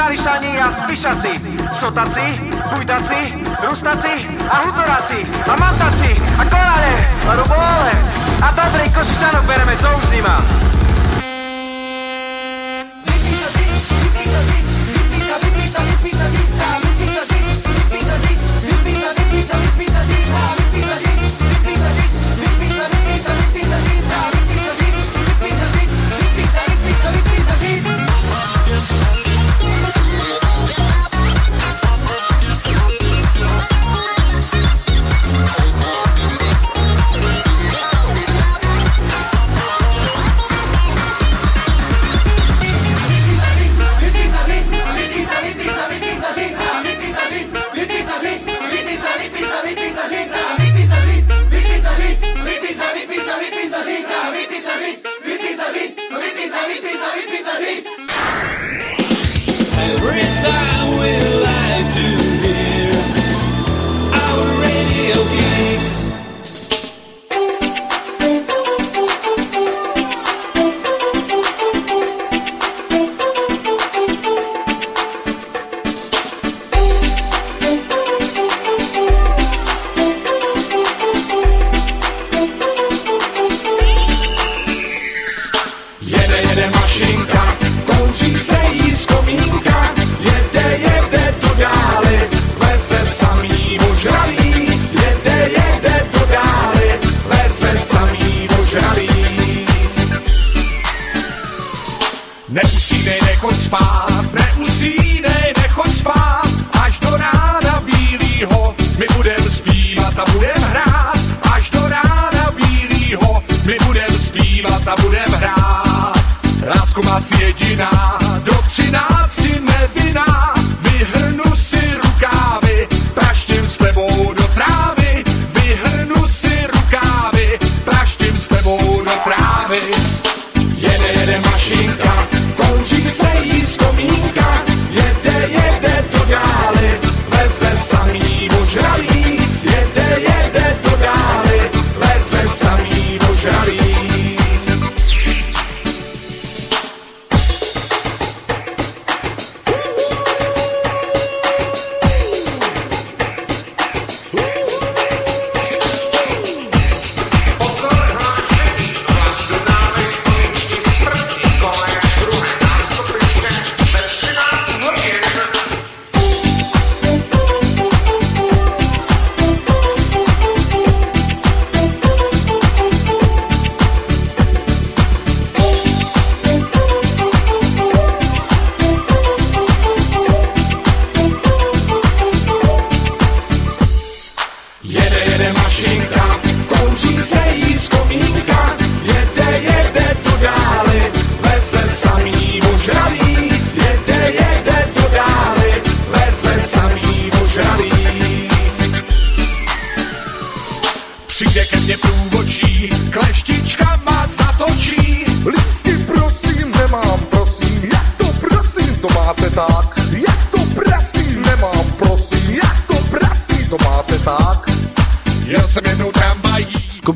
Šarišani 0.00 0.56
a 0.56 0.72
spíšaci, 0.72 1.32
Sotaci, 1.76 2.40
Bujtaci, 2.72 3.20
Rustaci 3.68 4.14
a 4.48 4.56
Hutoráci 4.64 5.28
a 5.44 5.52
Mataci 5.60 6.16
a 6.40 6.44
Korale 6.48 6.94
a 7.28 7.32
Rubole 7.36 7.92
a 8.40 8.48
Babrej 8.52 8.88
Košišanok 8.96 9.44
bereme, 9.44 9.76
co 9.76 9.88
už 9.96 10.04
zima. 10.08 10.40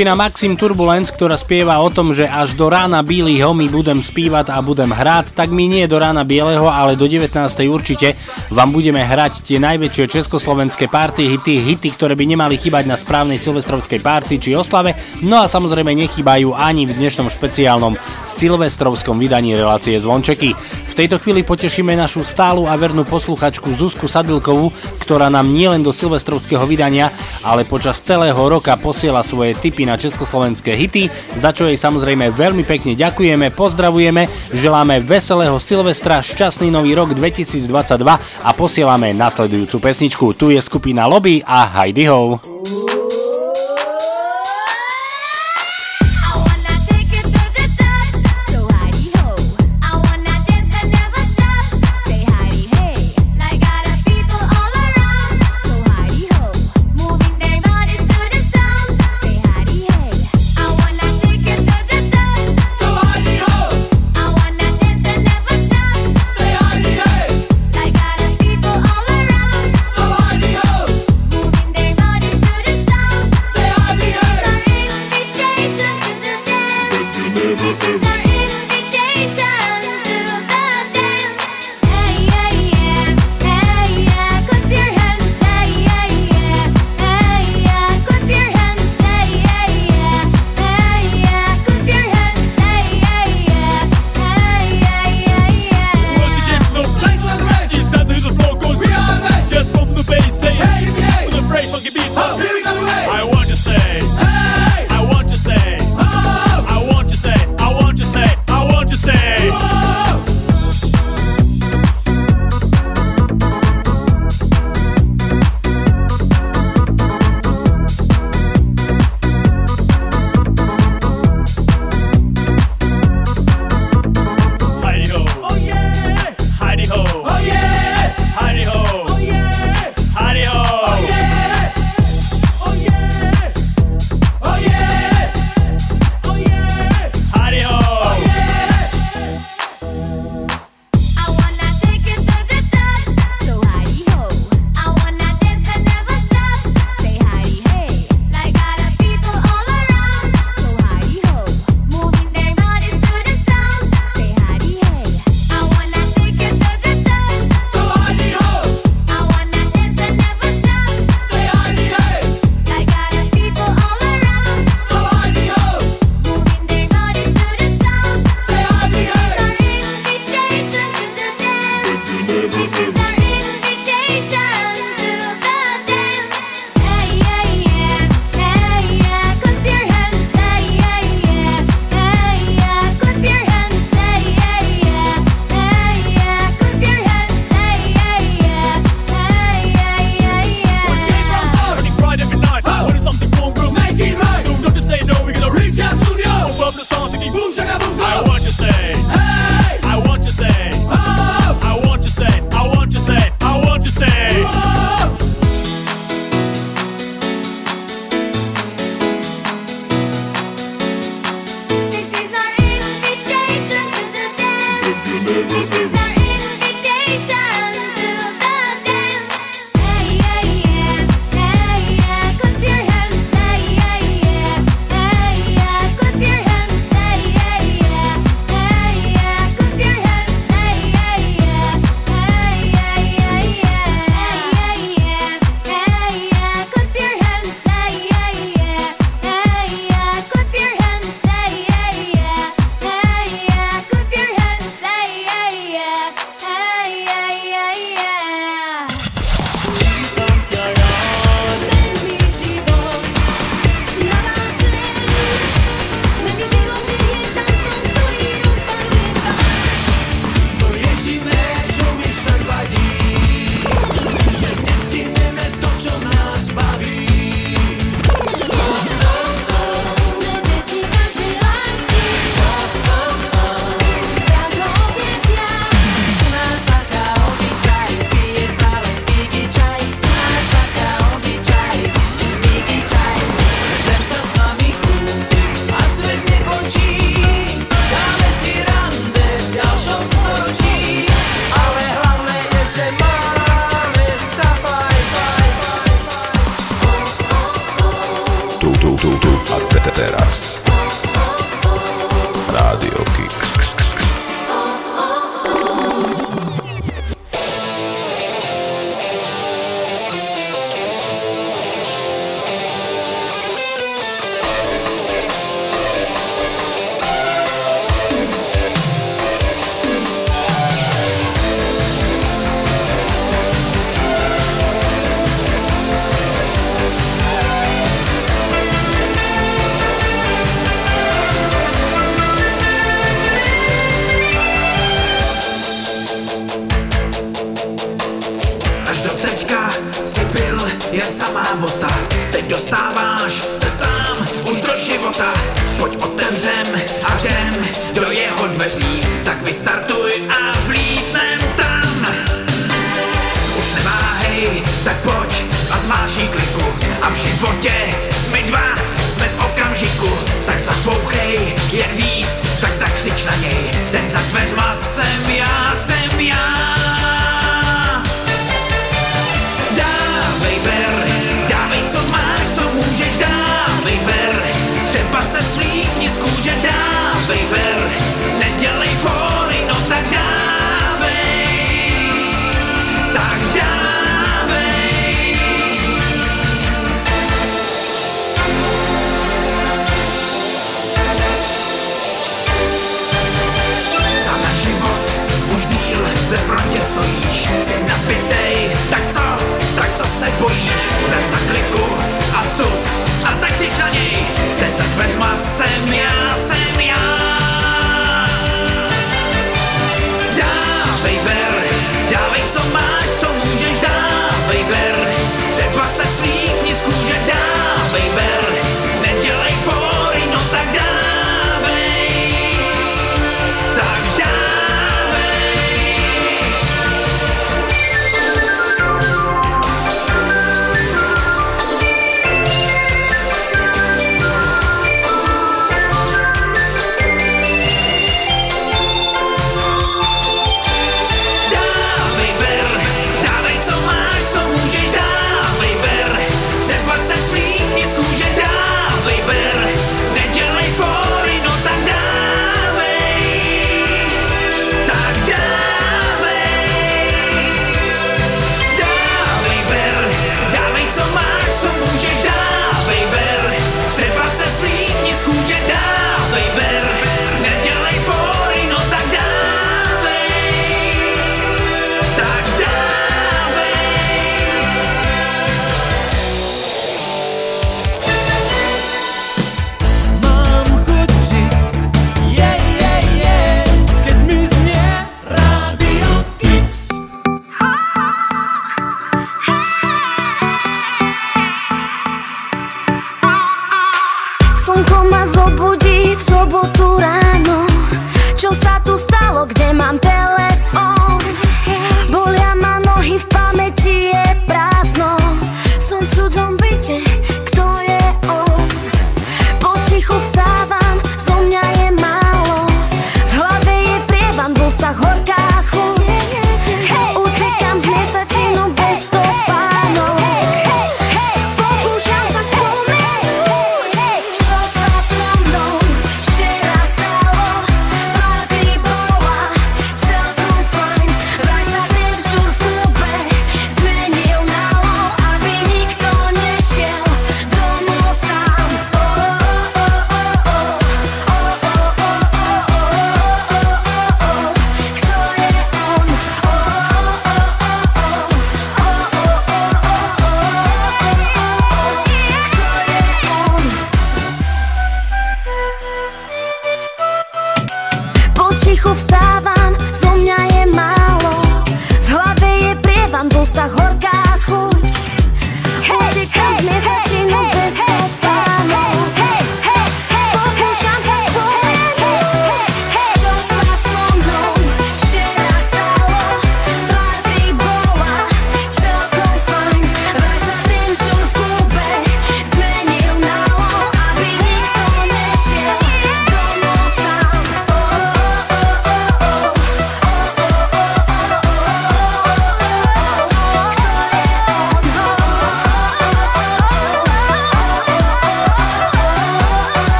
Skupina 0.00 0.16
Maxim 0.16 0.56
Turbulence, 0.56 1.12
ktorá 1.12 1.36
spieva 1.36 1.76
o 1.76 1.92
tom, 1.92 2.16
že 2.16 2.24
až 2.24 2.56
do 2.56 2.72
rána 2.72 3.04
bílých 3.04 3.44
homí 3.44 3.68
budem 3.68 4.00
spívať 4.00 4.48
a 4.48 4.64
budem 4.64 4.88
hrať, 4.88 5.36
tak 5.36 5.52
my 5.52 5.68
nie 5.68 5.84
do 5.84 6.00
rána 6.00 6.24
bieleho, 6.24 6.72
ale 6.72 6.96
do 6.96 7.04
19. 7.04 7.36
určite 7.68 8.16
vám 8.50 8.74
budeme 8.74 8.98
hrať 8.98 9.46
tie 9.46 9.62
najväčšie 9.62 10.10
československé 10.10 10.90
party, 10.90 11.38
hity, 11.38 11.62
hity, 11.70 11.94
ktoré 11.94 12.18
by 12.18 12.34
nemali 12.34 12.58
chýbať 12.58 12.82
na 12.90 12.98
správnej 12.98 13.38
silvestrovskej 13.38 14.02
party 14.02 14.42
či 14.42 14.58
oslave, 14.58 14.98
no 15.22 15.38
a 15.38 15.46
samozrejme 15.46 15.94
nechýbajú 15.94 16.50
ani 16.50 16.82
v 16.82 16.98
dnešnom 16.98 17.30
špeciálnom 17.30 17.94
silvestrovskom 18.26 19.22
vydaní 19.22 19.54
relácie 19.54 19.94
Zvončeky. 20.02 20.58
V 20.90 20.98
tejto 20.98 21.22
chvíli 21.22 21.46
potešíme 21.46 21.94
našu 21.94 22.26
stálu 22.26 22.66
a 22.66 22.74
vernú 22.74 23.06
posluchačku 23.06 23.70
Zuzku 23.78 24.10
Sadilkovú, 24.10 24.74
ktorá 24.98 25.30
nám 25.30 25.46
nielen 25.46 25.86
do 25.86 25.94
silvestrovského 25.94 26.66
vydania, 26.66 27.14
ale 27.46 27.62
počas 27.62 28.02
celého 28.02 28.36
roka 28.36 28.74
posiela 28.74 29.22
svoje 29.22 29.54
tipy 29.54 29.86
na 29.86 29.94
československé 29.94 30.74
hity, 30.74 31.06
za 31.38 31.54
čo 31.54 31.70
jej 31.70 31.78
samozrejme 31.78 32.34
veľmi 32.34 32.66
pekne 32.66 32.98
ďakujeme, 32.98 33.54
pozdravujeme, 33.54 34.26
želáme 34.50 34.98
veselého 35.06 35.62
Silvestra, 35.62 36.18
šťastný 36.18 36.74
nový 36.74 36.98
rok 36.98 37.14
2022 37.14 38.39
a 38.42 38.50
posielame 38.52 39.12
nasledujúcu 39.12 39.78
pesničku. 39.80 40.32
Tu 40.32 40.56
je 40.56 40.60
skupina 40.60 41.06
Lobby 41.06 41.44
a 41.44 41.64
Heidi 41.68 42.08
Ho. 42.08 42.40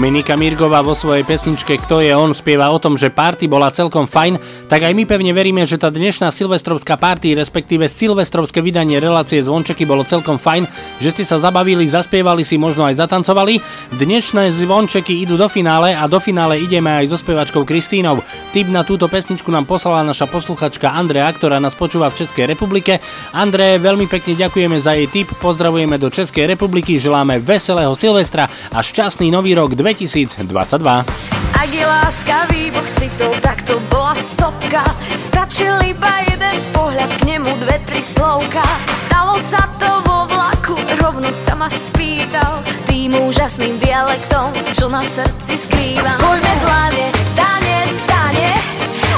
Dominika 0.00 0.32
Mirgová 0.32 0.80
vo 0.80 0.96
svojej 0.96 1.28
pesničke 1.28 1.76
Kto 1.76 2.00
je 2.00 2.16
on? 2.16 2.32
spieva 2.32 2.72
o 2.72 2.80
tom, 2.80 2.96
že 2.96 3.12
party 3.12 3.52
bola 3.52 3.68
celkom 3.68 4.08
fajn, 4.08 4.59
tak 4.70 4.86
aj 4.86 4.94
my 4.94 5.02
pevne 5.02 5.34
veríme, 5.34 5.66
že 5.66 5.82
tá 5.82 5.90
dnešná 5.90 6.30
silvestrovská 6.30 6.94
party, 6.94 7.34
respektíve 7.34 7.90
silvestrovské 7.90 8.62
vydanie 8.62 9.02
relácie 9.02 9.42
Zvončeky 9.42 9.82
bolo 9.82 10.06
celkom 10.06 10.38
fajn, 10.38 10.70
že 11.02 11.10
ste 11.10 11.24
sa 11.26 11.42
zabavili, 11.42 11.90
zaspievali 11.90 12.46
si, 12.46 12.54
možno 12.54 12.86
aj 12.86 13.02
zatancovali. 13.02 13.58
Dnešné 13.98 14.54
Zvončeky 14.54 15.26
idú 15.26 15.34
do 15.34 15.50
finále 15.50 15.90
a 15.98 16.06
do 16.06 16.22
finále 16.22 16.62
ideme 16.62 16.86
aj 16.86 17.10
so 17.10 17.18
spevačkou 17.18 17.66
Kristínou. 17.66 18.22
Tip 18.54 18.70
na 18.70 18.86
túto 18.86 19.10
pesničku 19.10 19.50
nám 19.50 19.66
poslala 19.66 20.06
naša 20.06 20.30
posluchačka 20.30 20.94
Andrea, 20.94 21.26
ktorá 21.34 21.58
nás 21.58 21.74
počúva 21.74 22.06
v 22.14 22.22
Českej 22.22 22.46
republike. 22.46 23.02
Andre, 23.34 23.74
veľmi 23.82 24.06
pekne 24.06 24.38
ďakujeme 24.38 24.78
za 24.78 24.94
jej 24.94 25.10
tip, 25.10 25.34
pozdravujeme 25.42 25.98
do 25.98 26.14
Českej 26.14 26.46
republiky, 26.46 26.94
želáme 26.94 27.42
veselého 27.42 27.98
Silvestra 27.98 28.46
a 28.70 28.78
šťastný 28.78 29.34
nový 29.34 29.58
rok 29.58 29.74
2022. 29.74 31.49
Ak 31.60 31.68
je 31.68 31.84
láskavý 31.84 32.72
boh 32.72 32.88
citov, 32.96 33.36
tak 33.44 33.60
to 33.68 33.76
bola 33.92 34.16
sopka. 34.16 34.80
Stačil 35.12 35.76
iba 35.92 36.24
jeden 36.24 36.56
pohľad, 36.72 37.20
k 37.20 37.36
nemu 37.36 37.52
dve, 37.60 37.76
tri 37.84 38.00
slovka. 38.00 38.64
Stalo 39.04 39.36
sa 39.44 39.68
to 39.76 40.00
vo 40.08 40.24
vlaku, 40.24 40.72
rovno 41.04 41.28
sa 41.28 41.52
ma 41.60 41.68
spýtal. 41.68 42.64
Tým 42.88 43.12
úžasným 43.12 43.76
dialektom, 43.76 44.56
čo 44.72 44.88
na 44.88 45.04
srdci 45.04 45.60
skrývam. 45.60 46.16
Spojme 46.16 46.52
dlane, 46.64 47.06
dane, 47.36 47.78
dane 48.08 48.50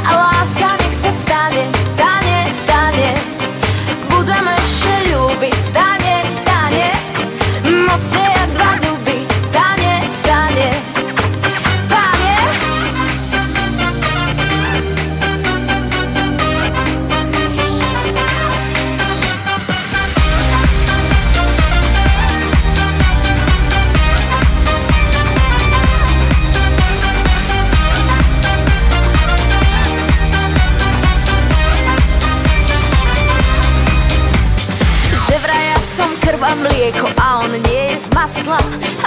A 0.02 0.10
láska 0.10 0.69
nech 0.82 0.98
sa 0.98 1.14
stane, 1.14 1.62
dane, 1.94 2.51
dane 2.66 3.10
Budeme 4.10 4.51
ešte 4.59 4.94
ľúbiť, 5.14 5.56
stane, 5.70 6.14
dane 6.43 6.90
Mocne 7.86 8.32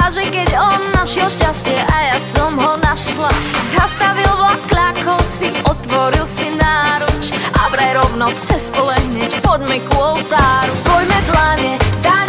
Že 0.06 0.32
keď 0.32 0.50
on 0.62 0.82
našiel 0.94 1.28
šťastie 1.28 1.76
a 1.76 1.98
ja 2.14 2.18
som 2.22 2.54
ho 2.56 2.78
našla 2.78 3.28
Zastavil 3.74 4.30
vlak, 4.38 4.62
kľakol 4.70 5.18
si, 5.26 5.50
otvoril 5.66 6.24
si 6.30 6.54
náruč 6.56 7.34
A 7.34 7.74
vraj 7.74 7.98
rovno 7.98 8.30
cez 8.38 8.70
pole 8.70 8.94
hneď 9.12 9.42
poďme 9.42 9.82
ku 9.90 10.16
oltáru. 10.16 10.72
Spojme 10.86 11.20
dlane, 11.26 11.74
dane, 12.00 12.25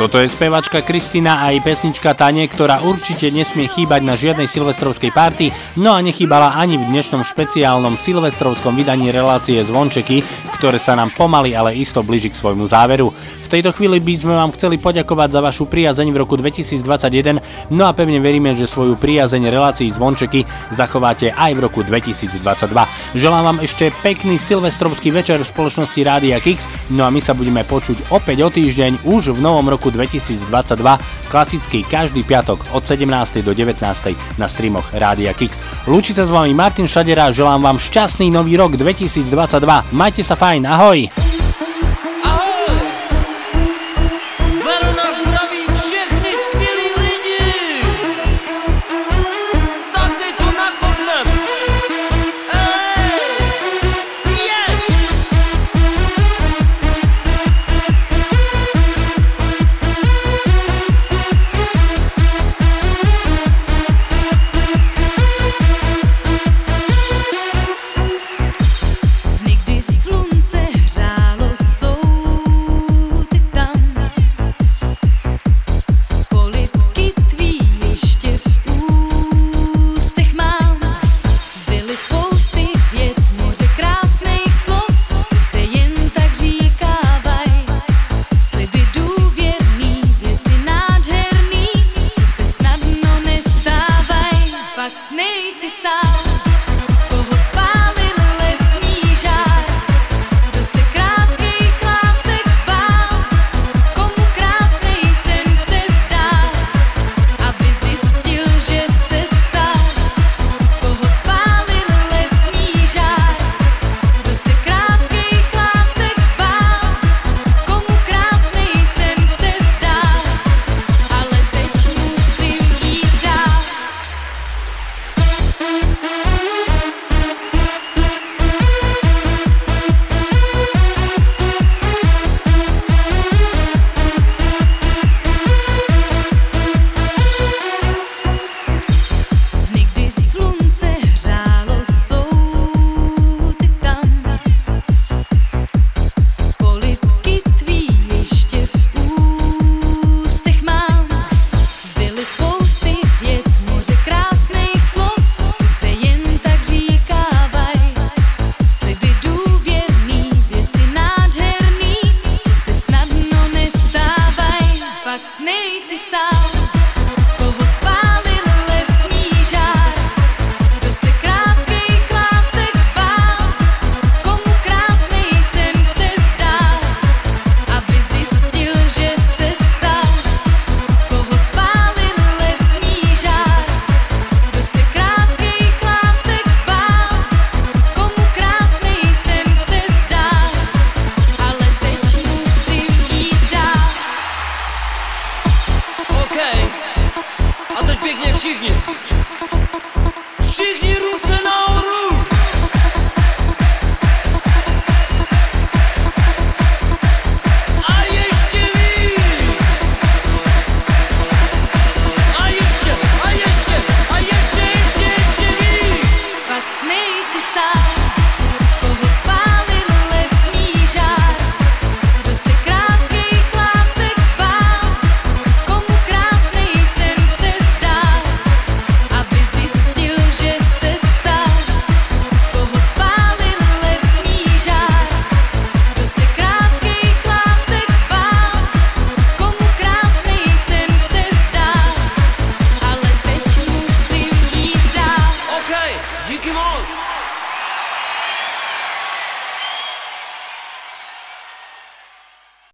Toto 0.00 0.16
je 0.16 0.32
spevačka 0.32 0.80
Kristina 0.80 1.44
a 1.44 1.52
jej 1.52 1.60
pesnička 1.60 2.16
Tane, 2.16 2.48
ktorá 2.48 2.80
určite 2.80 3.28
nesmie 3.28 3.68
chýbať 3.68 4.00
na 4.00 4.16
žiadnej 4.16 4.48
silvestrovskej 4.48 5.12
party, 5.12 5.52
no 5.76 5.92
a 5.92 6.00
nechýbala 6.00 6.56
ani 6.56 6.80
v 6.80 6.88
dnešnom 6.88 7.20
špeciálnom 7.20 8.00
silvestrovskom 8.00 8.80
vydaní 8.80 9.12
relácie 9.12 9.60
Zvončeky, 9.60 10.24
ktoré 10.56 10.80
sa 10.80 10.96
nám 10.96 11.12
pomaly, 11.12 11.52
ale 11.52 11.76
isto 11.76 12.00
blíži 12.00 12.32
k 12.32 12.40
svojmu 12.40 12.64
záveru. 12.64 13.12
V 13.12 13.48
tejto 13.52 13.76
chvíli 13.76 14.00
by 14.00 14.14
sme 14.16 14.40
vám 14.40 14.56
chceli 14.56 14.80
poďakovať 14.80 15.36
za 15.36 15.40
vašu 15.44 15.68
priazeň 15.68 16.08
v 16.08 16.16
roku 16.16 16.40
2021, 16.40 17.68
no 17.68 17.84
a 17.84 17.92
pevne 17.92 18.24
veríme, 18.24 18.56
že 18.56 18.64
svoju 18.64 18.96
priazeň 18.96 19.52
relácií 19.52 19.92
Zvončeky 19.92 20.48
zachováte 20.72 21.28
aj 21.28 21.52
v 21.52 21.60
roku 21.60 21.84
2022. 21.84 22.40
Želám 23.20 23.44
vám 23.52 23.58
ešte 23.60 23.92
pekný 24.00 24.40
silvestrovský 24.40 25.12
večer 25.12 25.44
v 25.44 25.50
spoločnosti 25.52 26.00
Rádia 26.00 26.40
Kix, 26.40 26.64
no 26.88 27.04
a 27.04 27.12
my 27.12 27.20
sa 27.20 27.36
budeme 27.36 27.68
počuť 27.68 28.16
opäť 28.16 28.38
o 28.40 28.48
týždeň 28.48 29.04
už 29.04 29.36
v 29.36 29.44
novom 29.44 29.68
roku 29.68 29.89
2022, 29.90 30.98
klasicky 31.30 31.86
každý 31.86 32.26
piatok 32.26 32.62
od 32.74 32.82
17. 32.82 33.06
do 33.42 33.52
19. 33.54 33.78
na 34.38 34.46
streamoch 34.48 34.90
Rádia 34.94 35.36
Kix. 35.36 35.62
Lúči 35.86 36.16
sa 36.16 36.26
s 36.26 36.34
vami 36.34 36.56
Martin 36.56 36.90
Šadera, 36.90 37.30
želám 37.30 37.62
vám 37.62 37.78
šťastný 37.78 38.30
nový 38.32 38.58
rok 38.58 38.74
2022. 38.74 39.28
Majte 39.94 40.22
sa 40.26 40.34
fajn, 40.34 40.66
ahoj! 40.66 41.29